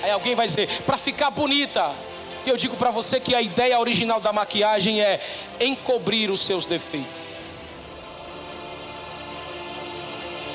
Aí 0.00 0.12
alguém 0.12 0.36
vai 0.36 0.46
dizer, 0.46 0.68
para 0.82 0.96
ficar 0.96 1.30
bonita. 1.30 1.92
E 2.46 2.48
eu 2.48 2.56
digo 2.56 2.76
para 2.76 2.92
você 2.92 3.18
que 3.18 3.34
a 3.34 3.42
ideia 3.42 3.80
original 3.80 4.20
da 4.20 4.32
maquiagem 4.32 5.00
é 5.00 5.20
encobrir 5.60 6.30
os 6.30 6.40
seus 6.40 6.66
defeitos. 6.66 7.20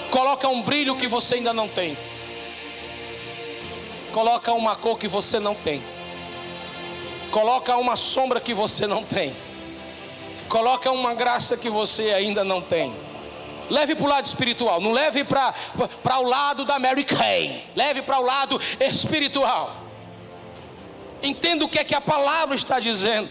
Coloca 0.09 0.47
um 0.47 0.61
brilho 0.61 0.95
que 0.95 1.09
você 1.09 1.35
ainda 1.35 1.53
não 1.53 1.67
tem. 1.67 1.97
Coloca 4.17 4.51
uma 4.51 4.75
cor 4.75 4.97
que 4.97 5.07
você 5.07 5.39
não 5.39 5.53
tem. 5.53 5.79
Coloca 7.29 7.77
uma 7.77 7.95
sombra 7.95 8.41
que 8.41 8.51
você 8.51 8.87
não 8.87 9.03
tem. 9.03 9.37
Coloca 10.49 10.91
uma 10.91 11.13
graça 11.13 11.55
que 11.55 11.69
você 11.69 12.09
ainda 12.09 12.43
não 12.43 12.59
tem. 12.59 12.95
Leve 13.69 13.93
para 13.93 14.05
o 14.05 14.09
lado 14.09 14.25
espiritual, 14.25 14.81
não 14.81 14.91
leve 14.91 15.23
para 15.23 15.53
o 16.19 16.23
lado 16.23 16.65
da 16.65 16.79
Mary 16.79 17.03
Kay. 17.03 17.63
Leve 17.75 18.01
para 18.01 18.17
o 18.17 18.23
lado 18.23 18.59
espiritual. 18.79 19.71
Entenda 21.21 21.63
o 21.63 21.69
que 21.69 21.77
é 21.77 21.83
que 21.83 21.93
a 21.93 22.01
palavra 22.01 22.55
está 22.55 22.79
dizendo. 22.79 23.29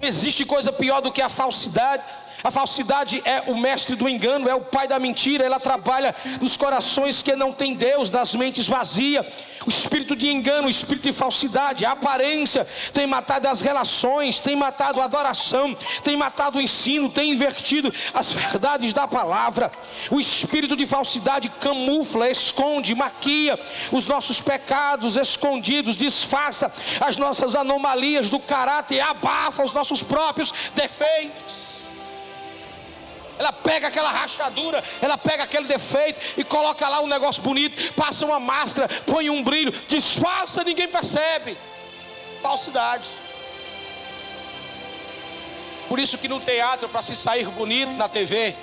Existe 0.00 0.44
coisa 0.44 0.72
pior 0.72 1.00
do 1.00 1.10
que 1.10 1.20
a 1.20 1.28
falsidade. 1.28 2.04
A 2.44 2.50
falsidade 2.50 3.22
é 3.24 3.42
o 3.46 3.56
mestre 3.56 3.96
do 3.96 4.08
engano, 4.08 4.48
é 4.48 4.54
o 4.54 4.60
pai 4.60 4.86
da 4.86 4.98
mentira. 4.98 5.44
Ela 5.44 5.58
trabalha 5.58 6.14
nos 6.40 6.56
corações 6.56 7.22
que 7.22 7.34
não 7.34 7.52
têm 7.52 7.74
Deus, 7.74 8.10
nas 8.10 8.34
mentes 8.34 8.66
vazias. 8.66 9.26
O 9.66 9.70
espírito 9.70 10.14
de 10.14 10.28
engano, 10.28 10.68
o 10.68 10.70
espírito 10.70 11.04
de 11.04 11.12
falsidade, 11.12 11.84
a 11.84 11.92
aparência 11.92 12.66
tem 12.92 13.06
matado 13.06 13.48
as 13.48 13.60
relações, 13.60 14.38
tem 14.38 14.54
matado 14.54 15.00
a 15.00 15.04
adoração, 15.04 15.76
tem 16.04 16.16
matado 16.16 16.58
o 16.58 16.60
ensino, 16.60 17.10
tem 17.10 17.32
invertido 17.32 17.92
as 18.14 18.32
verdades 18.32 18.92
da 18.92 19.08
palavra. 19.08 19.72
O 20.10 20.20
espírito 20.20 20.76
de 20.76 20.86
falsidade 20.86 21.48
camufla, 21.48 22.30
esconde, 22.30 22.94
maquia 22.94 23.58
os 23.90 24.06
nossos 24.06 24.40
pecados 24.40 25.16
escondidos, 25.16 25.96
disfarça 25.96 26.72
as 27.00 27.16
nossas 27.16 27.56
anomalias 27.56 28.28
do 28.28 28.38
caráter, 28.38 29.00
abafa 29.00 29.64
os 29.64 29.72
nossos 29.72 30.02
próprios 30.02 30.52
defeitos. 30.74 31.75
Ela 33.38 33.52
pega 33.52 33.88
aquela 33.88 34.10
rachadura, 34.10 34.82
ela 35.00 35.18
pega 35.18 35.44
aquele 35.44 35.66
defeito 35.66 36.20
e 36.38 36.44
coloca 36.44 36.88
lá 36.88 37.00
um 37.00 37.06
negócio 37.06 37.42
bonito, 37.42 37.92
passa 37.92 38.24
uma 38.24 38.40
máscara, 38.40 38.88
põe 39.06 39.28
um 39.28 39.42
brilho, 39.42 39.72
disfarça, 39.86 40.64
ninguém 40.64 40.88
percebe. 40.88 41.56
Falsidade. 42.42 43.06
Por 45.88 45.98
isso 45.98 46.18
que 46.18 46.28
no 46.28 46.40
teatro, 46.40 46.88
para 46.88 47.02
se 47.02 47.14
sair 47.14 47.46
bonito 47.46 47.92
na 47.92 48.08
TV, 48.08 48.54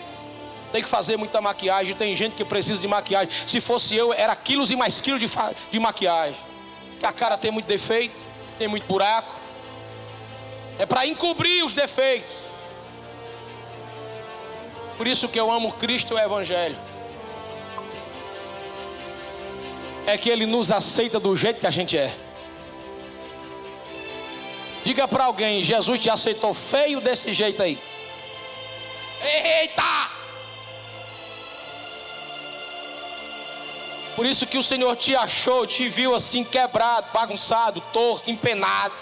tem 0.72 0.82
que 0.82 0.90
fazer 0.90 1.18
muita 1.18 1.40
maquiagem. 1.40 1.96
Tem 1.96 2.16
gente 2.16 2.36
que 2.36 2.44
precisa 2.44 2.82
de 2.82 2.88
maquiagem. 2.88 3.30
Se 3.48 3.62
fosse 3.62 3.96
eu, 3.96 4.12
era 4.12 4.36
quilos 4.36 4.72
e 4.72 4.76
mais 4.76 5.00
quilos 5.00 5.20
de, 5.20 5.30
de 5.72 5.80
maquiagem. 5.80 6.36
Porque 6.92 7.06
a 7.06 7.14
cara 7.14 7.38
tem 7.38 7.52
muito 7.52 7.68
defeito, 7.68 8.16
tem 8.58 8.68
muito 8.68 8.86
buraco. 8.86 9.34
É 10.80 10.86
para 10.86 11.06
encobrir 11.06 11.64
os 11.64 11.74
defeitos. 11.74 12.34
Por 14.98 15.08
isso 15.08 15.28
que 15.28 15.40
eu 15.40 15.52
amo 15.52 15.72
Cristo 15.74 16.14
e 16.14 16.16
o 16.16 16.20
Evangelho. 16.20 16.78
É 20.06 20.18
que 20.18 20.30
Ele 20.30 20.46
nos 20.46 20.72
aceita 20.72 21.20
do 21.20 21.36
jeito 21.36 21.60
que 21.60 21.68
a 21.68 21.72
gente 21.72 21.98
é. 21.98 22.14
Diga 24.84 25.08
para 25.08 25.26
alguém: 25.26 25.64
Jesus 25.64 26.00
te 26.00 26.10
aceitou 26.10 26.54
feio 26.54 27.00
desse 27.00 27.34
jeito 27.34 27.62
aí. 27.64 27.80
Eita! 29.22 30.12
Por 34.16 34.26
isso 34.26 34.46
que 34.46 34.58
o 34.58 34.64
Senhor 34.64 34.96
te 34.96 35.16
achou, 35.16 35.66
te 35.66 35.90
viu 35.90 36.14
assim 36.14 36.44
quebrado, 36.44 37.08
bagunçado, 37.12 37.82
torto, 37.92 38.30
empenado. 38.30 38.94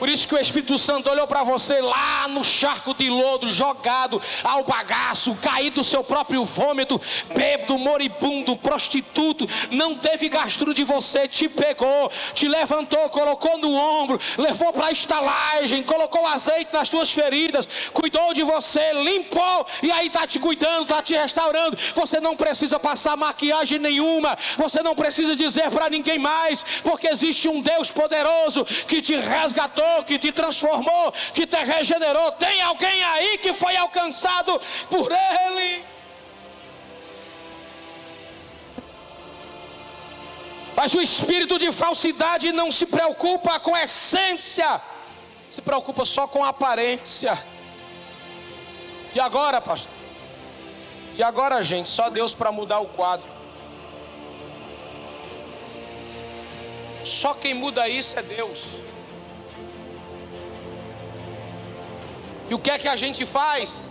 Por 0.00 0.08
isso 0.08 0.26
que 0.26 0.34
o 0.34 0.38
Espírito 0.38 0.78
Santo 0.78 1.10
olhou 1.10 1.26
para 1.26 1.42
você 1.42 1.78
lá 1.78 2.26
no 2.26 2.42
charco 2.42 2.94
de 2.94 3.10
lodo, 3.10 3.46
jogado 3.46 4.20
ao 4.42 4.64
bagaço, 4.64 5.34
caído 5.34 5.76
do 5.76 5.84
seu 5.84 6.02
próprio 6.02 6.42
vômito, 6.42 6.98
bêbado, 7.34 7.78
moribundo, 7.78 8.56
prostituto, 8.56 9.46
não 9.70 9.94
teve 9.94 10.30
gasto 10.30 10.72
de 10.72 10.84
você, 10.84 11.28
te 11.28 11.50
pegou, 11.50 12.10
te 12.32 12.48
levantou, 12.48 13.10
colocou 13.10 13.58
no 13.58 13.74
ombro, 13.74 14.18
levou 14.38 14.72
para 14.72 14.86
a 14.86 14.90
estalagem, 14.90 15.82
colocou 15.82 16.26
azeite 16.26 16.72
nas 16.72 16.88
tuas 16.88 17.12
feridas, 17.12 17.68
cuidou 17.92 18.32
de 18.32 18.42
você, 18.42 18.94
limpou 18.94 19.66
e 19.82 19.92
aí 19.92 20.06
está 20.06 20.26
te 20.26 20.38
cuidando, 20.38 20.84
está 20.84 21.02
te 21.02 21.14
restaurando. 21.14 21.76
Você 21.94 22.20
não 22.20 22.34
precisa 22.34 22.80
passar 22.80 23.18
maquiagem 23.18 23.78
nenhuma, 23.78 24.38
você 24.56 24.82
não 24.82 24.94
precisa 24.94 25.36
dizer 25.36 25.70
para 25.70 25.90
ninguém 25.90 26.18
mais, 26.18 26.64
porque 26.82 27.06
existe 27.06 27.50
um 27.50 27.60
Deus 27.60 27.90
poderoso 27.90 28.64
que 28.64 29.02
te 29.02 29.14
resgatou 29.14 29.89
que 30.04 30.18
te 30.18 30.32
transformou, 30.32 31.12
que 31.34 31.46
te 31.46 31.56
regenerou. 31.56 32.32
Tem 32.32 32.60
alguém 32.62 33.02
aí 33.04 33.38
que 33.38 33.52
foi 33.52 33.76
alcançado 33.76 34.60
por 34.88 35.10
Ele. 35.12 35.84
Mas 40.74 40.94
o 40.94 41.00
espírito 41.00 41.58
de 41.58 41.70
falsidade 41.72 42.52
não 42.52 42.70
se 42.72 42.86
preocupa 42.86 43.60
com 43.60 43.74
a 43.74 43.84
essência, 43.84 44.80
se 45.50 45.60
preocupa 45.60 46.04
só 46.04 46.26
com 46.26 46.42
a 46.44 46.48
aparência. 46.48 47.36
E 49.14 49.20
agora, 49.20 49.60
pastor? 49.60 49.92
E 51.16 51.22
agora, 51.22 51.62
gente, 51.62 51.88
só 51.88 52.08
Deus 52.08 52.32
para 52.32 52.50
mudar 52.50 52.80
o 52.80 52.86
quadro. 52.86 53.28
Só 57.02 57.34
quem 57.34 57.52
muda 57.52 57.88
isso 57.88 58.18
é 58.18 58.22
Deus. 58.22 58.64
E 62.50 62.54
o 62.54 62.58
que 62.58 62.68
é 62.68 62.76
que 62.76 62.88
a 62.88 62.96
gente 62.96 63.24
faz? 63.24 63.84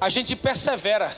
A 0.00 0.08
gente 0.08 0.36
persevera. 0.36 1.10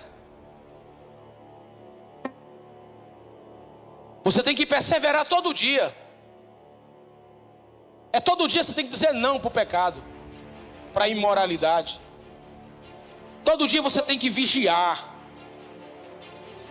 Você 4.25 4.43
tem 4.43 4.55
que 4.55 4.65
perseverar 4.65 5.27
todo 5.27 5.53
dia. 5.53 5.95
É 8.11 8.19
todo 8.21 8.49
dia 8.49 8.65
você 8.65 8.73
tem 8.73 8.87
que 8.87 8.91
dizer 8.91 9.13
não 9.13 9.39
para 9.39 9.49
o 9.49 9.51
pecado, 9.51 10.03
para 10.95 11.05
a 11.05 11.09
imoralidade. 11.09 12.01
Todo 13.45 13.69
dia 13.69 13.83
você 13.83 14.01
tem 14.01 14.19
que 14.19 14.31
vigiar. 14.31 15.13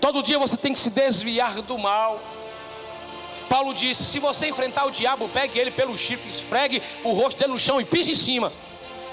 Todo 0.01 0.23
dia 0.23 0.39
você 0.39 0.57
tem 0.57 0.73
que 0.73 0.79
se 0.79 0.89
desviar 0.89 1.61
do 1.61 1.77
mal. 1.77 2.19
Paulo 3.47 3.71
disse: 3.71 4.03
se 4.03 4.17
você 4.17 4.47
enfrentar 4.47 4.85
o 4.85 4.91
diabo, 4.91 5.29
pegue 5.29 5.59
ele 5.59 5.69
pelo 5.69 5.95
chifre, 5.95 6.31
esfregue 6.31 6.81
o 7.03 7.11
rosto 7.11 7.37
dele 7.37 7.53
no 7.53 7.59
chão 7.59 7.79
e 7.79 7.85
pise 7.85 8.11
em 8.11 8.15
cima. 8.15 8.51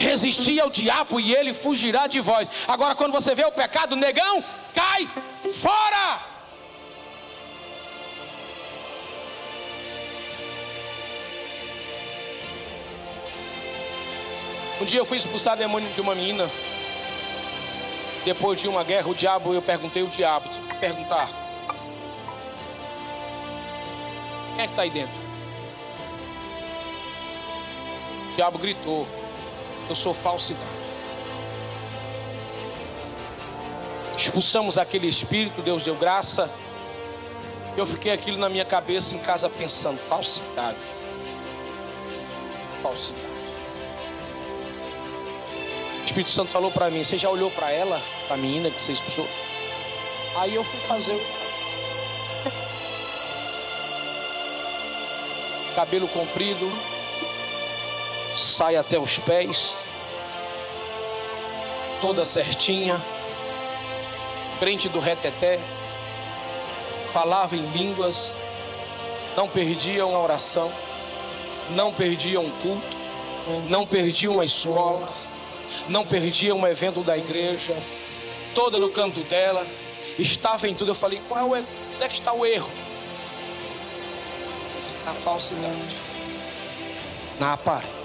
Resistir 0.02 0.58
ao 0.58 0.68
diabo 0.68 1.20
e 1.20 1.32
ele 1.32 1.52
fugirá 1.52 2.08
de 2.08 2.18
vós. 2.18 2.48
Agora, 2.66 2.92
quando 2.96 3.12
você 3.12 3.36
vê 3.36 3.44
o 3.44 3.52
pecado, 3.52 3.94
negão, 3.94 4.42
cai 4.74 5.08
fora. 5.60 6.20
Um 14.80 14.84
dia 14.84 14.98
eu 14.98 15.04
fui 15.04 15.18
expulsar 15.18 15.56
demônio 15.56 15.88
de 15.92 16.00
uma 16.00 16.16
menina. 16.16 16.50
Depois 18.24 18.60
de 18.60 18.66
uma 18.66 18.82
guerra, 18.82 19.08
o 19.08 19.14
diabo, 19.14 19.54
eu 19.54 19.62
perguntei 19.62 20.02
o 20.02 20.08
diabo, 20.08 20.48
tive 20.48 20.66
que 20.66 20.76
perguntar. 20.78 21.28
Quem 24.56 24.64
é 24.64 24.66
que 24.66 24.72
está 24.72 24.82
aí 24.82 24.90
dentro? 24.90 25.14
O 28.30 28.34
diabo 28.34 28.58
gritou: 28.58 29.06
Eu 29.88 29.94
sou 29.94 30.14
falsidade. 30.14 30.66
Expulsamos 34.16 34.78
aquele 34.78 35.08
espírito, 35.08 35.62
Deus 35.62 35.82
deu 35.82 35.94
graça. 35.94 36.50
Eu 37.76 37.86
fiquei 37.86 38.12
aquilo 38.12 38.38
na 38.38 38.48
minha 38.48 38.64
cabeça 38.64 39.14
em 39.14 39.18
casa 39.18 39.48
pensando: 39.48 39.98
falsidade. 39.98 40.78
Falsidade. 42.82 43.32
Espírito 46.04 46.30
Santo 46.30 46.50
falou 46.50 46.70
para 46.70 46.90
mim: 46.90 47.02
Você 47.02 47.16
já 47.16 47.30
olhou 47.30 47.50
para 47.50 47.70
ela, 47.70 48.00
para 48.26 48.36
a 48.36 48.38
menina 48.38 48.70
que 48.70 48.80
você 48.80 48.92
expulsou? 48.92 49.26
Aí 50.36 50.54
eu 50.54 50.62
fui 50.62 50.80
fazer 50.80 51.20
cabelo 55.74 56.06
comprido, 56.08 56.70
sai 58.52 58.76
até 58.76 58.98
os 58.98 59.18
pés, 59.18 59.76
toda 62.00 62.24
certinha, 62.24 63.00
crente 64.58 64.88
do 64.88 65.00
reteté, 65.00 65.58
falava 67.08 67.56
em 67.56 67.66
línguas, 67.70 68.34
não 69.36 69.48
perdia 69.48 70.06
uma 70.06 70.20
oração, 70.20 70.72
não 71.70 71.92
perdia 71.92 72.40
um 72.40 72.50
culto, 72.50 72.96
não 73.68 73.86
perdia 73.86 74.30
uma 74.30 74.44
escola 74.44 75.08
não 75.88 76.06
perdia 76.06 76.54
um 76.54 76.66
evento 76.66 77.02
da 77.02 77.16
igreja, 77.16 77.76
toda 78.54 78.78
no 78.78 78.90
canto 78.90 79.20
dela, 79.20 79.66
estava 80.18 80.68
em 80.68 80.74
tudo. 80.74 80.90
Eu 80.90 80.94
falei, 80.94 81.20
qual 81.28 81.56
é, 81.56 81.60
onde 81.94 82.04
é 82.04 82.08
que 82.08 82.14
está 82.14 82.32
o 82.32 82.44
erro? 82.44 82.70
Na 85.04 85.12
falsidade, 85.12 85.96
na 87.38 87.54
aparência. 87.54 88.01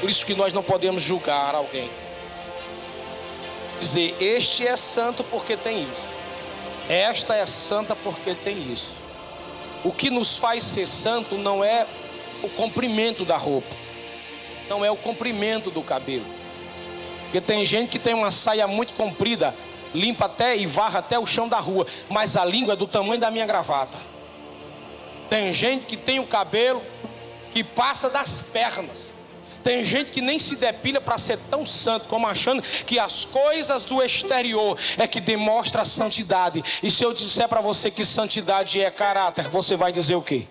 Por 0.00 0.08
isso 0.08 0.24
que 0.24 0.34
nós 0.34 0.52
não 0.52 0.62
podemos 0.62 1.02
julgar 1.02 1.54
alguém. 1.54 1.90
Dizer, 3.80 4.16
este 4.20 4.66
é 4.66 4.76
santo 4.76 5.22
porque 5.24 5.56
tem 5.56 5.82
isso. 5.82 6.18
Esta 6.88 7.36
é 7.36 7.44
santa 7.46 7.94
porque 7.94 8.34
tem 8.34 8.72
isso. 8.72 8.92
O 9.84 9.92
que 9.92 10.10
nos 10.10 10.36
faz 10.36 10.62
ser 10.62 10.86
santo 10.86 11.36
não 11.36 11.62
é 11.62 11.86
o 12.42 12.48
comprimento 12.48 13.24
da 13.24 13.36
roupa, 13.36 13.74
não 14.68 14.84
é 14.84 14.90
o 14.90 14.96
comprimento 14.96 15.70
do 15.70 15.82
cabelo. 15.82 16.24
Porque 17.24 17.40
tem 17.40 17.64
gente 17.64 17.90
que 17.90 17.98
tem 17.98 18.14
uma 18.14 18.30
saia 18.30 18.66
muito 18.66 18.94
comprida, 18.94 19.54
limpa 19.94 20.26
até 20.26 20.56
e 20.56 20.66
varra 20.66 21.00
até 21.00 21.18
o 21.18 21.26
chão 21.26 21.48
da 21.48 21.58
rua, 21.58 21.86
mas 22.08 22.36
a 22.36 22.44
língua 22.44 22.72
é 22.72 22.76
do 22.76 22.86
tamanho 22.86 23.20
da 23.20 23.30
minha 23.30 23.46
gravata. 23.46 23.98
Tem 25.28 25.52
gente 25.52 25.84
que 25.84 25.96
tem 25.96 26.18
o 26.18 26.26
cabelo 26.26 26.82
que 27.52 27.62
passa 27.62 28.08
das 28.08 28.40
pernas. 28.40 29.12
Tem 29.68 29.84
gente 29.84 30.10
que 30.10 30.22
nem 30.22 30.38
se 30.38 30.56
depila 30.56 30.98
para 30.98 31.18
ser 31.18 31.38
tão 31.50 31.66
santo, 31.66 32.08
como 32.08 32.26
achando 32.26 32.62
que 32.62 32.98
as 32.98 33.26
coisas 33.26 33.84
do 33.84 34.02
exterior 34.02 34.78
é 34.96 35.06
que 35.06 35.20
demonstra 35.20 35.82
a 35.82 35.84
santidade. 35.84 36.64
E 36.82 36.90
se 36.90 37.04
eu 37.04 37.12
disser 37.12 37.46
para 37.46 37.60
você 37.60 37.90
que 37.90 38.02
santidade 38.02 38.80
é 38.80 38.90
caráter, 38.90 39.46
você 39.50 39.76
vai 39.76 39.92
dizer 39.92 40.14
o 40.14 40.22
quê? 40.22 40.46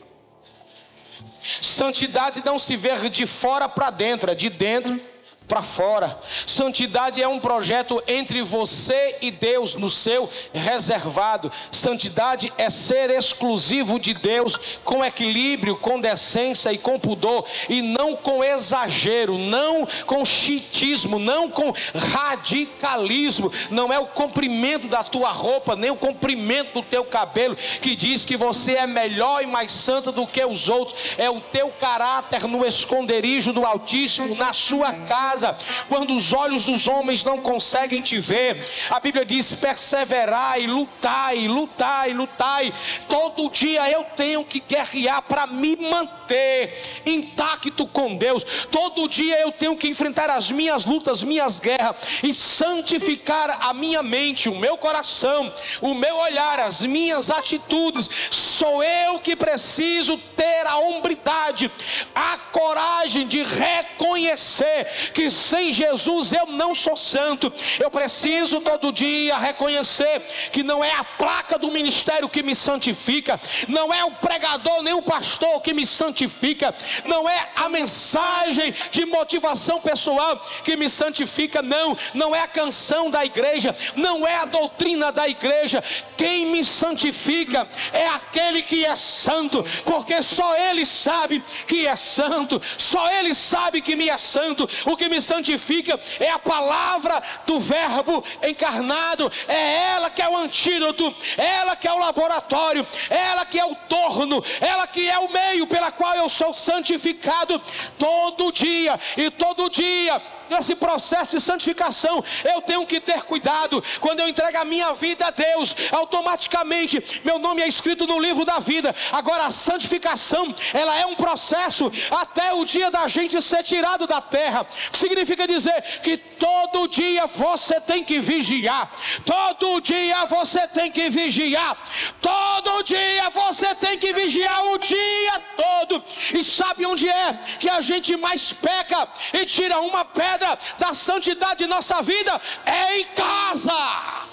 Santidade 1.41 2.43
não 2.45 2.60
se 2.60 2.75
vê 2.75 3.10
de 3.10 3.25
fora 3.25 3.67
para 3.67 3.89
dentro, 3.89 4.30
é 4.30 4.36
de 4.36 4.51
dentro 4.51 5.01
para 5.47 5.63
fora. 5.63 6.19
Santidade 6.45 7.21
é 7.21 7.27
um 7.27 7.39
projeto 7.39 8.03
entre 8.05 8.41
você 8.41 9.15
e 9.21 9.31
Deus 9.31 9.75
no 9.75 9.89
seu 9.89 10.29
reservado. 10.53 11.51
Santidade 11.71 12.51
é 12.57 12.69
ser 12.69 13.10
exclusivo 13.10 13.99
de 13.99 14.13
Deus 14.13 14.77
com 14.83 15.05
equilíbrio, 15.05 15.77
com 15.77 16.01
decência 16.01 16.71
e 16.73 16.77
com 16.77 16.99
pudor 16.99 17.45
e 17.69 17.81
não 17.81 18.15
com 18.15 18.43
exagero, 18.43 19.38
não 19.38 19.88
com 20.05 20.25
chitismo, 20.25 21.17
não 21.17 21.49
com 21.49 21.73
radicalismo. 21.95 23.51
Não 23.71 23.91
é 23.91 23.97
o 23.97 24.07
comprimento 24.07 24.88
da 24.88 25.03
tua 25.03 25.29
roupa, 25.29 25.75
nem 25.75 25.91
o 25.91 25.95
comprimento 25.95 26.73
do 26.73 26.83
teu 26.83 27.05
cabelo 27.05 27.55
que 27.81 27.95
diz 27.95 28.25
que 28.25 28.36
você 28.36 28.73
é 28.73 28.88
melhor 28.88 29.41
e 29.41 29.47
mais 29.47 29.71
santo 29.71 30.12
do 30.12 30.27
que 30.27 30.43
os 30.43 30.67
outros. 30.67 31.15
É 31.17 31.29
o 31.29 31.39
teu 31.39 31.69
caráter 31.69 32.45
no 32.47 32.65
esconderijo 32.65 33.53
do 33.53 33.65
Altíssimo, 33.65 34.36
na 34.36 34.51
sua 34.51 34.91
casa 34.91 35.37
casa, 35.38 35.56
quando 35.88 36.15
os 36.15 36.34
olhos 36.34 36.63
dos 36.63 36.88
homens 36.88 37.23
não 37.23 37.38
conseguem 37.38 38.02
te 38.02 38.19
ver. 38.19 38.65
A 38.89 39.00
Bíblia 39.00 39.23
diz: 39.23 39.54
perseverai, 39.54 40.65
lutai, 40.65 41.47
lutai, 41.47 42.13
lutai. 42.13 42.73
Todo 43.08 43.50
dia 43.50 43.89
eu 43.89 44.04
tenho 44.15 44.43
que 44.43 44.60
guerrear 44.60 45.21
para 45.21 45.45
me 45.45 45.76
manter 45.76 46.82
intacto 47.06 47.86
com 47.88 48.15
Deus. 48.15 48.43
Todo 48.71 49.08
dia 49.08 49.39
eu 49.39 49.52
tenho 49.52 49.78
que 49.78 49.88
enfrentar 49.88 50.30
as 50.30 50.50
minhas 50.50 50.86
lutas, 50.86 51.23
minhas 51.23 51.60
guerras 51.60 51.95
e 52.23 52.34
santificar 52.34 53.60
a 53.62 53.73
minha 53.73 54.02
mente, 54.02 54.50
o 54.50 54.58
meu 54.58 54.78
coração, 54.78 55.54
o 55.82 55.93
meu 55.93 56.15
olhar, 56.17 56.60
as 56.60 56.82
minhas 56.82 57.30
atitudes. 57.30 58.10
Sou 58.32 58.84
eu 58.84 59.19
que 59.19 59.36
preciso 59.36 60.17
ter 60.36 60.65
a 60.65 60.78
hombridade, 60.78 61.71
a 62.15 62.38
coragem 62.52 63.28
de 63.28 63.43
reconhecer 63.43 64.88
que 65.13 65.26
sem 65.29 65.71
Jesus 65.71 66.33
eu 66.33 66.47
não 66.47 66.73
sou 66.73 66.95
santo. 66.95 67.51
Eu 67.79 67.89
preciso 67.89 68.61
todo 68.61 68.91
dia 68.91 69.37
reconhecer 69.37 70.21
que 70.51 70.63
não 70.63 70.83
é 70.83 70.91
a 70.91 71.03
placa 71.03 71.57
do 71.57 71.71
ministério 71.71 72.29
que 72.29 72.43
me 72.43 72.55
santifica, 72.55 73.39
não 73.67 73.93
é 73.93 74.03
o 74.03 74.11
pregador 74.11 74.81
nem 74.81 74.93
o 74.93 75.01
pastor 75.01 75.61
que 75.61 75.73
me 75.73 75.85
santifica, 75.85 76.73
não 77.05 77.27
é 77.29 77.49
a 77.55 77.69
mensagem 77.69 78.73
de 78.91 79.05
motivação 79.05 79.79
pessoal 79.81 80.43
que 80.63 80.75
me 80.75 80.89
santifica, 80.89 81.61
não, 81.61 81.97
não 82.13 82.35
é 82.35 82.41
a 82.41 82.47
canção 82.47 83.09
da 83.09 83.25
igreja, 83.25 83.75
não 83.95 84.27
é 84.27 84.35
a 84.35 84.45
doutrina 84.45 85.11
da 85.11 85.27
igreja. 85.27 85.83
Quem 86.15 86.45
me 86.45 86.63
santifica 86.63 87.67
é 87.93 88.07
aquele 88.07 88.61
que 88.61 88.85
é 88.85 88.95
santo, 88.95 89.63
porque 89.85 90.21
só 90.21 90.55
ele 90.55 90.85
sabe 90.85 91.43
que 91.67 91.85
é 91.85 91.95
santo, 91.95 92.61
só 92.77 93.09
ele 93.11 93.33
sabe 93.33 93.81
que 93.81 93.95
me 93.95 94.09
é 94.09 94.17
santo. 94.17 94.67
O 94.85 94.95
que 94.95 95.09
me 95.09 95.16
me 95.17 95.21
santifica 95.21 95.99
é 96.19 96.30
a 96.30 96.39
palavra 96.39 97.21
do 97.45 97.60
Verbo 97.60 98.23
encarnado, 98.43 99.32
é 99.47 99.93
ela 99.93 100.10
que 100.10 100.21
é 100.21 100.30
o 100.30 100.38
antídoto, 100.38 101.13
ela 101.36 101.75
que 101.75 101.88
é 101.88 101.93
o 101.93 101.97
laboratório, 101.97 102.86
ela 103.10 103.45
que 103.45 103.60
é 103.60 103.65
o 103.65 103.75
torno, 103.75 104.43
ela 104.62 104.86
que 104.86 105.10
é 105.10 105.17
o 105.17 105.32
meio 105.32 105.65
pela 105.65 105.91
qual 105.91 106.15
eu 106.15 106.30
sou 106.30 106.53
santificado 106.53 107.60
todo 107.97 108.51
dia, 108.51 108.99
e 109.17 109.32
todo 109.32 109.69
dia 109.69 110.21
nesse 110.49 110.75
processo 110.75 111.31
de 111.31 111.41
santificação, 111.41 112.23
eu 112.43 112.62
tenho 112.62 112.86
que 112.86 112.99
ter 112.99 113.23
cuidado. 113.23 113.83
Quando 113.99 114.19
eu 114.19 114.29
entrego 114.29 114.57
a 114.57 114.65
minha 114.65 114.93
vida 114.93 115.27
a 115.27 115.31
Deus, 115.31 115.75
automaticamente 115.91 117.21
meu 117.23 117.39
nome 117.39 117.62
é 117.62 117.67
escrito 117.67 118.05
no 118.07 118.19
livro 118.19 118.45
da 118.45 118.60
vida. 118.60 118.95
Agora 119.12 119.45
a 119.45 119.51
santificação, 119.51 120.53
ela 120.73 120.97
é 120.97 121.05
um 121.05 121.15
processo 121.15 121.91
até 122.12 122.53
o 122.53 122.65
dia 122.65 122.89
da 122.91 123.07
gente 123.07 123.41
ser 123.41 123.63
tirado 123.63 124.07
da 124.07 124.21
terra. 124.21 124.65
Significa 124.91 125.47
dizer 125.47 125.81
que 126.01 126.17
todo 126.17 126.88
dia 126.88 127.25
você 127.27 127.79
tem 127.81 128.03
que 128.03 128.19
vigiar. 128.19 128.91
Todo 129.25 129.79
dia 129.81 130.25
você 130.25 130.67
tem 130.67 130.91
que 130.91 131.10
vigiar. 131.10 131.77
Todo 132.21 132.83
dia 132.83 133.29
você 133.29 133.73
tem 133.75 133.97
que 133.97 134.13
vigiar 134.13 134.65
o 134.67 134.77
dia 134.77 135.39
todo. 135.55 136.03
E 136.33 136.43
sabe 136.43 136.86
onde 136.86 137.07
é 137.10 137.39
que 137.60 137.69
a 137.69 137.81
gente 137.81 138.15
mais 138.15 138.53
peca 138.53 139.07
e 139.33 139.45
tira 139.45 139.79
uma 139.79 140.03
pedra 140.05 140.37
da 140.38 140.93
santidade 140.93 141.60
de 141.60 141.67
nossa 141.67 142.02
vida? 142.02 142.39
É 142.65 143.00
em 143.00 143.06
casa. 143.06 144.28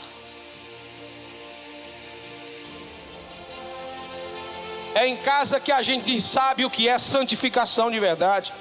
É 4.95 5.09
em 5.09 5.17
casa 5.17 5.59
que 5.59 5.73
a 5.73 5.83
gente 5.83 6.21
sabe 6.21 6.65
o 6.65 6.71
que 6.71 6.89
é 6.89 6.97
santificação 6.99 7.91
de 7.91 7.99
verdade. 7.99 8.53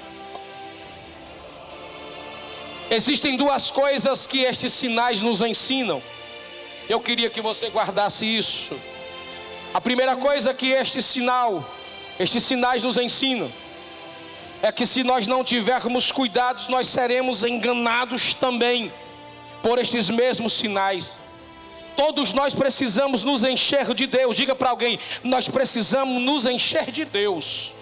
Existem 2.90 3.36
duas 3.36 3.70
coisas 3.70 4.26
que 4.26 4.40
estes 4.40 4.72
sinais 4.72 5.22
nos 5.22 5.40
ensinam. 5.40 6.02
Eu 6.88 7.00
queria 7.00 7.30
que 7.30 7.40
você 7.40 7.68
guardasse 7.70 8.26
isso. 8.26 8.78
A 9.72 9.80
primeira 9.80 10.16
coisa 10.16 10.52
que 10.52 10.70
este 10.70 11.00
sinal, 11.00 11.64
estes 12.18 12.42
sinais 12.42 12.82
nos 12.82 12.96
ensinam, 12.96 13.50
é 14.64 14.72
que 14.72 14.86
se 14.86 15.04
nós 15.04 15.26
não 15.26 15.44
tivermos 15.44 16.10
cuidados, 16.10 16.68
nós 16.68 16.86
seremos 16.86 17.44
enganados 17.44 18.32
também 18.32 18.90
por 19.62 19.78
estes 19.78 20.08
mesmos 20.08 20.54
sinais. 20.54 21.16
Todos 21.94 22.32
nós 22.32 22.54
precisamos 22.54 23.22
nos 23.22 23.44
encher 23.44 23.92
de 23.92 24.06
Deus. 24.06 24.34
Diga 24.34 24.54
para 24.54 24.70
alguém: 24.70 24.98
nós 25.22 25.46
precisamos 25.46 26.18
nos 26.22 26.46
encher 26.46 26.90
de 26.90 27.04
Deus. 27.04 27.74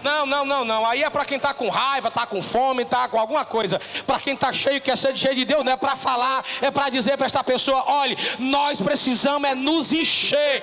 Não, 0.00 0.24
não, 0.24 0.44
não, 0.44 0.64
não. 0.64 0.86
Aí 0.86 1.02
é 1.02 1.10
para 1.10 1.24
quem 1.24 1.38
está 1.38 1.52
com 1.52 1.68
raiva, 1.68 2.06
está 2.06 2.24
com 2.24 2.40
fome, 2.40 2.84
está 2.84 3.08
com 3.08 3.18
alguma 3.18 3.44
coisa. 3.44 3.80
Para 4.06 4.20
quem 4.20 4.34
está 4.34 4.52
cheio, 4.52 4.80
quer 4.80 4.96
ser 4.96 5.16
cheio 5.16 5.34
de 5.34 5.44
Deus, 5.44 5.64
não 5.64 5.72
é 5.72 5.76
para 5.76 5.96
falar, 5.96 6.44
é 6.62 6.70
para 6.70 6.88
dizer 6.88 7.16
para 7.16 7.26
esta 7.26 7.42
pessoa: 7.42 7.84
olhe, 7.90 8.16
nós 8.38 8.80
precisamos 8.80 9.50
é 9.50 9.56
nos 9.56 9.92
encher, 9.92 10.62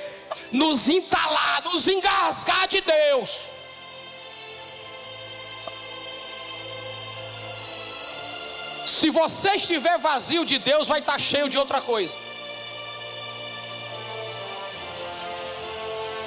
nos 0.54 0.88
entalar, 0.88 1.66
nos 1.66 1.86
engasgar 1.86 2.70
de 2.70 2.80
Deus. 2.80 3.52
Se 9.02 9.10
você 9.10 9.54
estiver 9.56 9.98
vazio 9.98 10.46
de 10.46 10.60
Deus, 10.60 10.88
vai 10.88 11.00
estar 11.00 11.20
cheio 11.20 11.50
de 11.50 11.58
outra 11.58 11.82
coisa. 11.82 12.16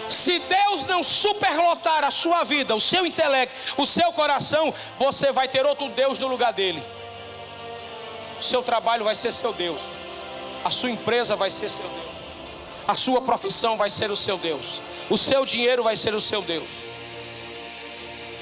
Se 0.08 0.40
Deus 0.40 0.84
não 0.84 1.00
superlotar 1.00 2.02
a 2.02 2.10
sua 2.10 2.42
vida, 2.42 2.74
o 2.74 2.80
seu 2.80 3.06
intelecto, 3.06 3.80
o 3.80 3.86
seu 3.86 4.10
coração, 4.12 4.74
você 4.98 5.30
vai 5.30 5.46
ter 5.46 5.64
outro 5.64 5.88
Deus 5.90 6.18
no 6.18 6.26
lugar 6.26 6.52
dele. 6.52 6.82
O 8.40 8.42
seu 8.42 8.60
trabalho 8.60 9.04
vai 9.04 9.14
ser 9.14 9.32
seu 9.32 9.52
Deus. 9.52 9.80
A 10.64 10.70
sua 10.70 10.90
empresa 10.90 11.36
vai 11.36 11.50
ser 11.50 11.68
seu 11.68 11.88
Deus. 11.88 12.16
A 12.88 12.96
sua 12.96 13.22
profissão 13.22 13.76
vai 13.76 13.88
ser 13.88 14.10
o 14.10 14.16
seu 14.16 14.36
Deus. 14.36 14.82
O 15.08 15.16
seu 15.16 15.46
dinheiro 15.46 15.84
vai 15.84 15.94
ser 15.94 16.12
o 16.12 16.20
seu 16.20 16.42
Deus. 16.42 16.70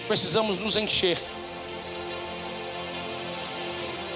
Precisamos 0.08 0.56
nos 0.56 0.78
encher. 0.78 1.18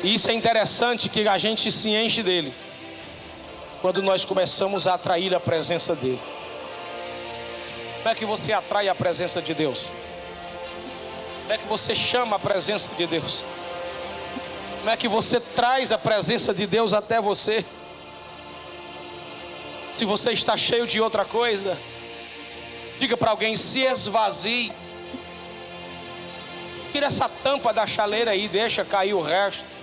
E 0.06 0.14
isso 0.14 0.30
é 0.30 0.32
interessante 0.32 1.08
que 1.08 1.26
a 1.26 1.36
gente 1.36 1.68
se 1.72 1.88
enche 1.88 2.22
dele. 2.22 2.54
Quando 3.82 4.00
nós 4.00 4.24
começamos 4.24 4.86
a 4.86 4.94
atrair 4.94 5.34
a 5.34 5.40
presença 5.40 5.96
dele. 5.96 6.20
Como 7.96 8.08
é 8.10 8.14
que 8.14 8.24
você 8.24 8.52
atrai 8.52 8.88
a 8.88 8.94
presença 8.94 9.42
de 9.42 9.52
Deus? 9.52 9.88
Como 11.40 11.52
é 11.52 11.58
que 11.58 11.66
você 11.66 11.92
chama 11.92 12.36
a 12.36 12.38
presença 12.38 12.94
de 12.94 13.04
Deus? 13.04 13.42
Como 14.78 14.90
é 14.90 14.96
que 14.96 15.08
você 15.08 15.40
traz 15.40 15.90
a 15.90 15.98
presença 15.98 16.54
de 16.54 16.68
Deus 16.68 16.92
até 16.92 17.20
você? 17.20 17.64
Se 19.96 20.04
você 20.04 20.30
está 20.30 20.56
cheio 20.56 20.86
de 20.86 21.00
outra 21.00 21.24
coisa, 21.24 21.76
diga 23.00 23.16
para 23.16 23.32
alguém: 23.32 23.56
se 23.56 23.80
esvazie. 23.80 24.72
Tira 26.92 27.06
essa 27.06 27.28
tampa 27.28 27.72
da 27.72 27.88
chaleira 27.88 28.30
aí, 28.30 28.46
deixa 28.46 28.84
cair 28.84 29.12
o 29.12 29.20
resto. 29.20 29.75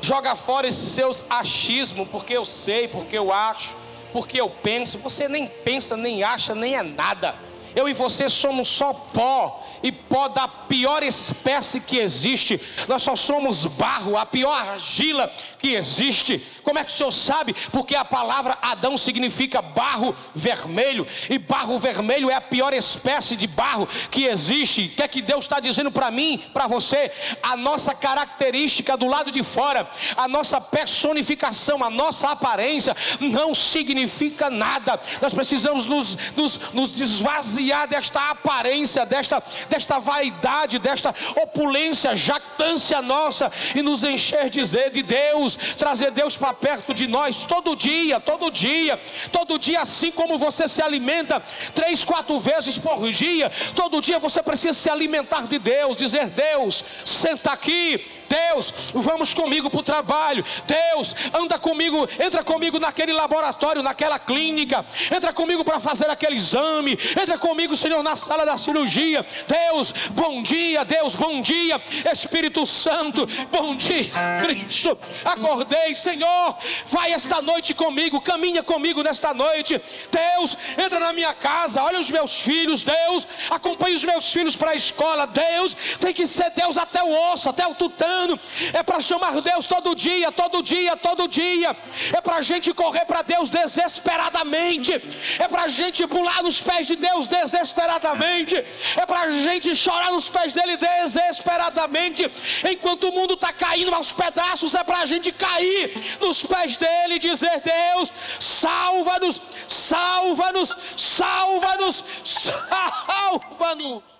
Joga 0.00 0.34
fora 0.36 0.66
esses 0.66 0.90
seus 0.90 1.24
achismos, 1.28 2.08
porque 2.08 2.36
eu 2.36 2.44
sei, 2.44 2.88
porque 2.88 3.18
eu 3.18 3.32
acho, 3.32 3.76
porque 4.12 4.40
eu 4.40 4.48
penso. 4.48 4.98
Você 4.98 5.28
nem 5.28 5.46
pensa, 5.46 5.96
nem 5.96 6.22
acha, 6.22 6.54
nem 6.54 6.76
é 6.76 6.82
nada. 6.82 7.34
Eu 7.74 7.88
e 7.88 7.92
você 7.92 8.28
somos 8.28 8.68
só 8.68 8.92
pó, 8.92 9.64
e 9.82 9.92
pó 9.92 10.28
da 10.28 10.48
pior 10.48 11.02
espécie 11.02 11.80
que 11.80 11.98
existe. 11.98 12.60
Nós 12.86 13.02
só 13.02 13.14
somos 13.14 13.64
barro, 13.66 14.16
a 14.16 14.26
pior 14.26 14.52
argila 14.52 15.32
que 15.58 15.74
existe. 15.74 16.44
Como 16.62 16.78
é 16.78 16.84
que 16.84 16.90
o 16.90 16.94
senhor 16.94 17.12
sabe? 17.12 17.54
Porque 17.72 17.94
a 17.94 18.04
palavra 18.04 18.58
Adão 18.60 18.96
significa 18.98 19.62
barro 19.62 20.14
vermelho, 20.34 21.06
e 21.28 21.38
barro 21.38 21.78
vermelho 21.78 22.30
é 22.30 22.34
a 22.34 22.40
pior 22.40 22.72
espécie 22.72 23.36
de 23.36 23.46
barro 23.46 23.88
que 24.10 24.24
existe. 24.24 24.86
O 24.86 24.88
que 24.96 25.02
é 25.02 25.08
que 25.08 25.22
Deus 25.22 25.44
está 25.44 25.60
dizendo 25.60 25.90
para 25.90 26.10
mim, 26.10 26.42
para 26.52 26.66
você? 26.66 27.10
A 27.42 27.56
nossa 27.56 27.94
característica 27.94 28.96
do 28.96 29.06
lado 29.06 29.30
de 29.30 29.42
fora, 29.42 29.88
a 30.16 30.26
nossa 30.26 30.60
personificação, 30.60 31.84
a 31.84 31.90
nossa 31.90 32.30
aparência 32.30 32.96
não 33.20 33.54
significa 33.54 34.50
nada. 34.50 35.00
Nós 35.20 35.32
precisamos 35.32 35.84
nos, 35.86 36.18
nos, 36.36 36.60
nos 36.72 36.92
desvaziar 36.92 37.57
desta 37.88 38.30
aparência, 38.30 39.04
desta, 39.04 39.42
desta 39.68 39.98
vaidade, 39.98 40.78
desta 40.78 41.14
opulência, 41.42 42.14
jactância 42.14 43.02
nossa 43.02 43.50
e 43.74 43.82
nos 43.82 44.04
encher 44.04 44.48
de 44.48 44.68
de 44.92 45.02
Deus, 45.02 45.56
trazer 45.76 46.10
Deus 46.10 46.36
para 46.36 46.52
perto 46.52 46.94
de 46.94 47.06
nós 47.06 47.44
todo 47.44 47.74
dia, 47.74 48.20
todo 48.20 48.50
dia, 48.50 49.00
todo 49.32 49.58
dia, 49.58 49.80
assim 49.80 50.10
como 50.10 50.38
você 50.38 50.68
se 50.68 50.82
alimenta 50.82 51.42
três, 51.74 52.04
quatro 52.04 52.38
vezes 52.38 52.78
por 52.78 53.10
dia, 53.10 53.50
todo 53.74 54.00
dia 54.00 54.18
você 54.18 54.42
precisa 54.42 54.74
se 54.74 54.90
alimentar 54.90 55.46
de 55.46 55.58
Deus, 55.58 55.96
dizer: 55.96 56.28
Deus, 56.28 56.84
senta 57.04 57.52
aqui, 57.52 58.04
Deus, 58.28 58.72
vamos 58.92 59.32
comigo 59.32 59.70
para 59.70 59.80
o 59.80 59.82
trabalho. 59.82 60.44
Deus, 60.66 61.14
anda 61.32 61.58
comigo, 61.58 62.08
entra 62.20 62.44
comigo 62.44 62.78
naquele 62.78 63.12
laboratório, 63.12 63.82
naquela 63.82 64.18
clínica. 64.18 64.84
Entra 65.14 65.32
comigo 65.32 65.64
para 65.64 65.80
fazer 65.80 66.10
aquele 66.10 66.36
exame. 66.36 66.98
Entra 67.20 67.38
comigo, 67.38 67.47
Senhor, 67.76 68.02
na 68.02 68.16
sala 68.16 68.44
da 68.44 68.56
cirurgia. 68.56 69.24
Deus, 69.46 69.92
bom 70.10 70.42
dia, 70.42 70.84
Deus, 70.84 71.14
bom 71.14 71.40
dia. 71.40 71.80
Espírito 72.12 72.64
Santo, 72.66 73.26
bom 73.50 73.76
dia, 73.76 74.10
Cristo. 74.40 74.98
Acordei, 75.24 75.94
Senhor. 75.94 76.56
Vai 76.86 77.12
esta 77.12 77.40
noite 77.42 77.74
comigo, 77.74 78.20
caminha 78.20 78.62
comigo 78.62 79.02
nesta 79.02 79.32
noite. 79.32 79.80
Deus, 80.10 80.56
entra 80.76 80.98
na 81.00 81.12
minha 81.12 81.34
casa, 81.34 81.82
olha 81.82 82.00
os 82.00 82.10
meus 82.10 82.40
filhos. 82.40 82.82
Deus, 82.82 83.26
acompanha 83.50 83.96
os 83.96 84.04
meus 84.04 84.32
filhos 84.32 84.56
para 84.56 84.72
a 84.72 84.76
escola. 84.76 85.26
Deus, 85.26 85.76
tem 86.00 86.12
que 86.12 86.26
ser 86.26 86.50
Deus 86.50 86.76
até 86.76 87.02
o 87.02 87.32
osso, 87.32 87.48
até 87.48 87.66
o 87.66 87.74
tutano 87.74 88.38
é 88.72 88.82
para 88.82 89.00
chamar 89.00 89.40
Deus 89.40 89.66
todo 89.66 89.94
dia, 89.94 90.30
todo 90.32 90.62
dia, 90.62 90.96
todo 90.96 91.28
dia, 91.28 91.76
é 92.16 92.20
para 92.20 92.36
a 92.36 92.42
gente 92.42 92.72
correr 92.72 93.04
para 93.04 93.22
Deus 93.22 93.48
desesperadamente, 93.48 94.92
é 95.38 95.48
para 95.48 95.64
a 95.64 95.68
gente 95.68 96.06
pular 96.06 96.42
nos 96.42 96.60
pés 96.60 96.86
de 96.86 96.96
Deus 96.96 97.26
desesperadamente, 97.42 98.56
é 98.96 99.06
para 99.06 99.20
a 99.20 99.30
gente 99.30 99.74
chorar 99.76 100.10
nos 100.10 100.28
pés 100.28 100.52
dele 100.52 100.76
desesperadamente, 100.76 102.30
enquanto 102.70 103.08
o 103.08 103.12
mundo 103.12 103.34
está 103.34 103.52
caindo 103.52 103.94
aos 103.94 104.12
pedaços, 104.12 104.74
é 104.74 104.84
para 104.84 104.98
a 104.98 105.06
gente 105.06 105.32
cair 105.32 105.94
nos 106.20 106.42
pés 106.42 106.76
dele 106.76 107.14
e 107.14 107.18
dizer: 107.18 107.60
Deus, 107.60 108.12
salva-nos, 108.40 109.40
salva-nos, 109.66 110.76
salva-nos, 110.96 112.04
salva-nos. 112.24 114.17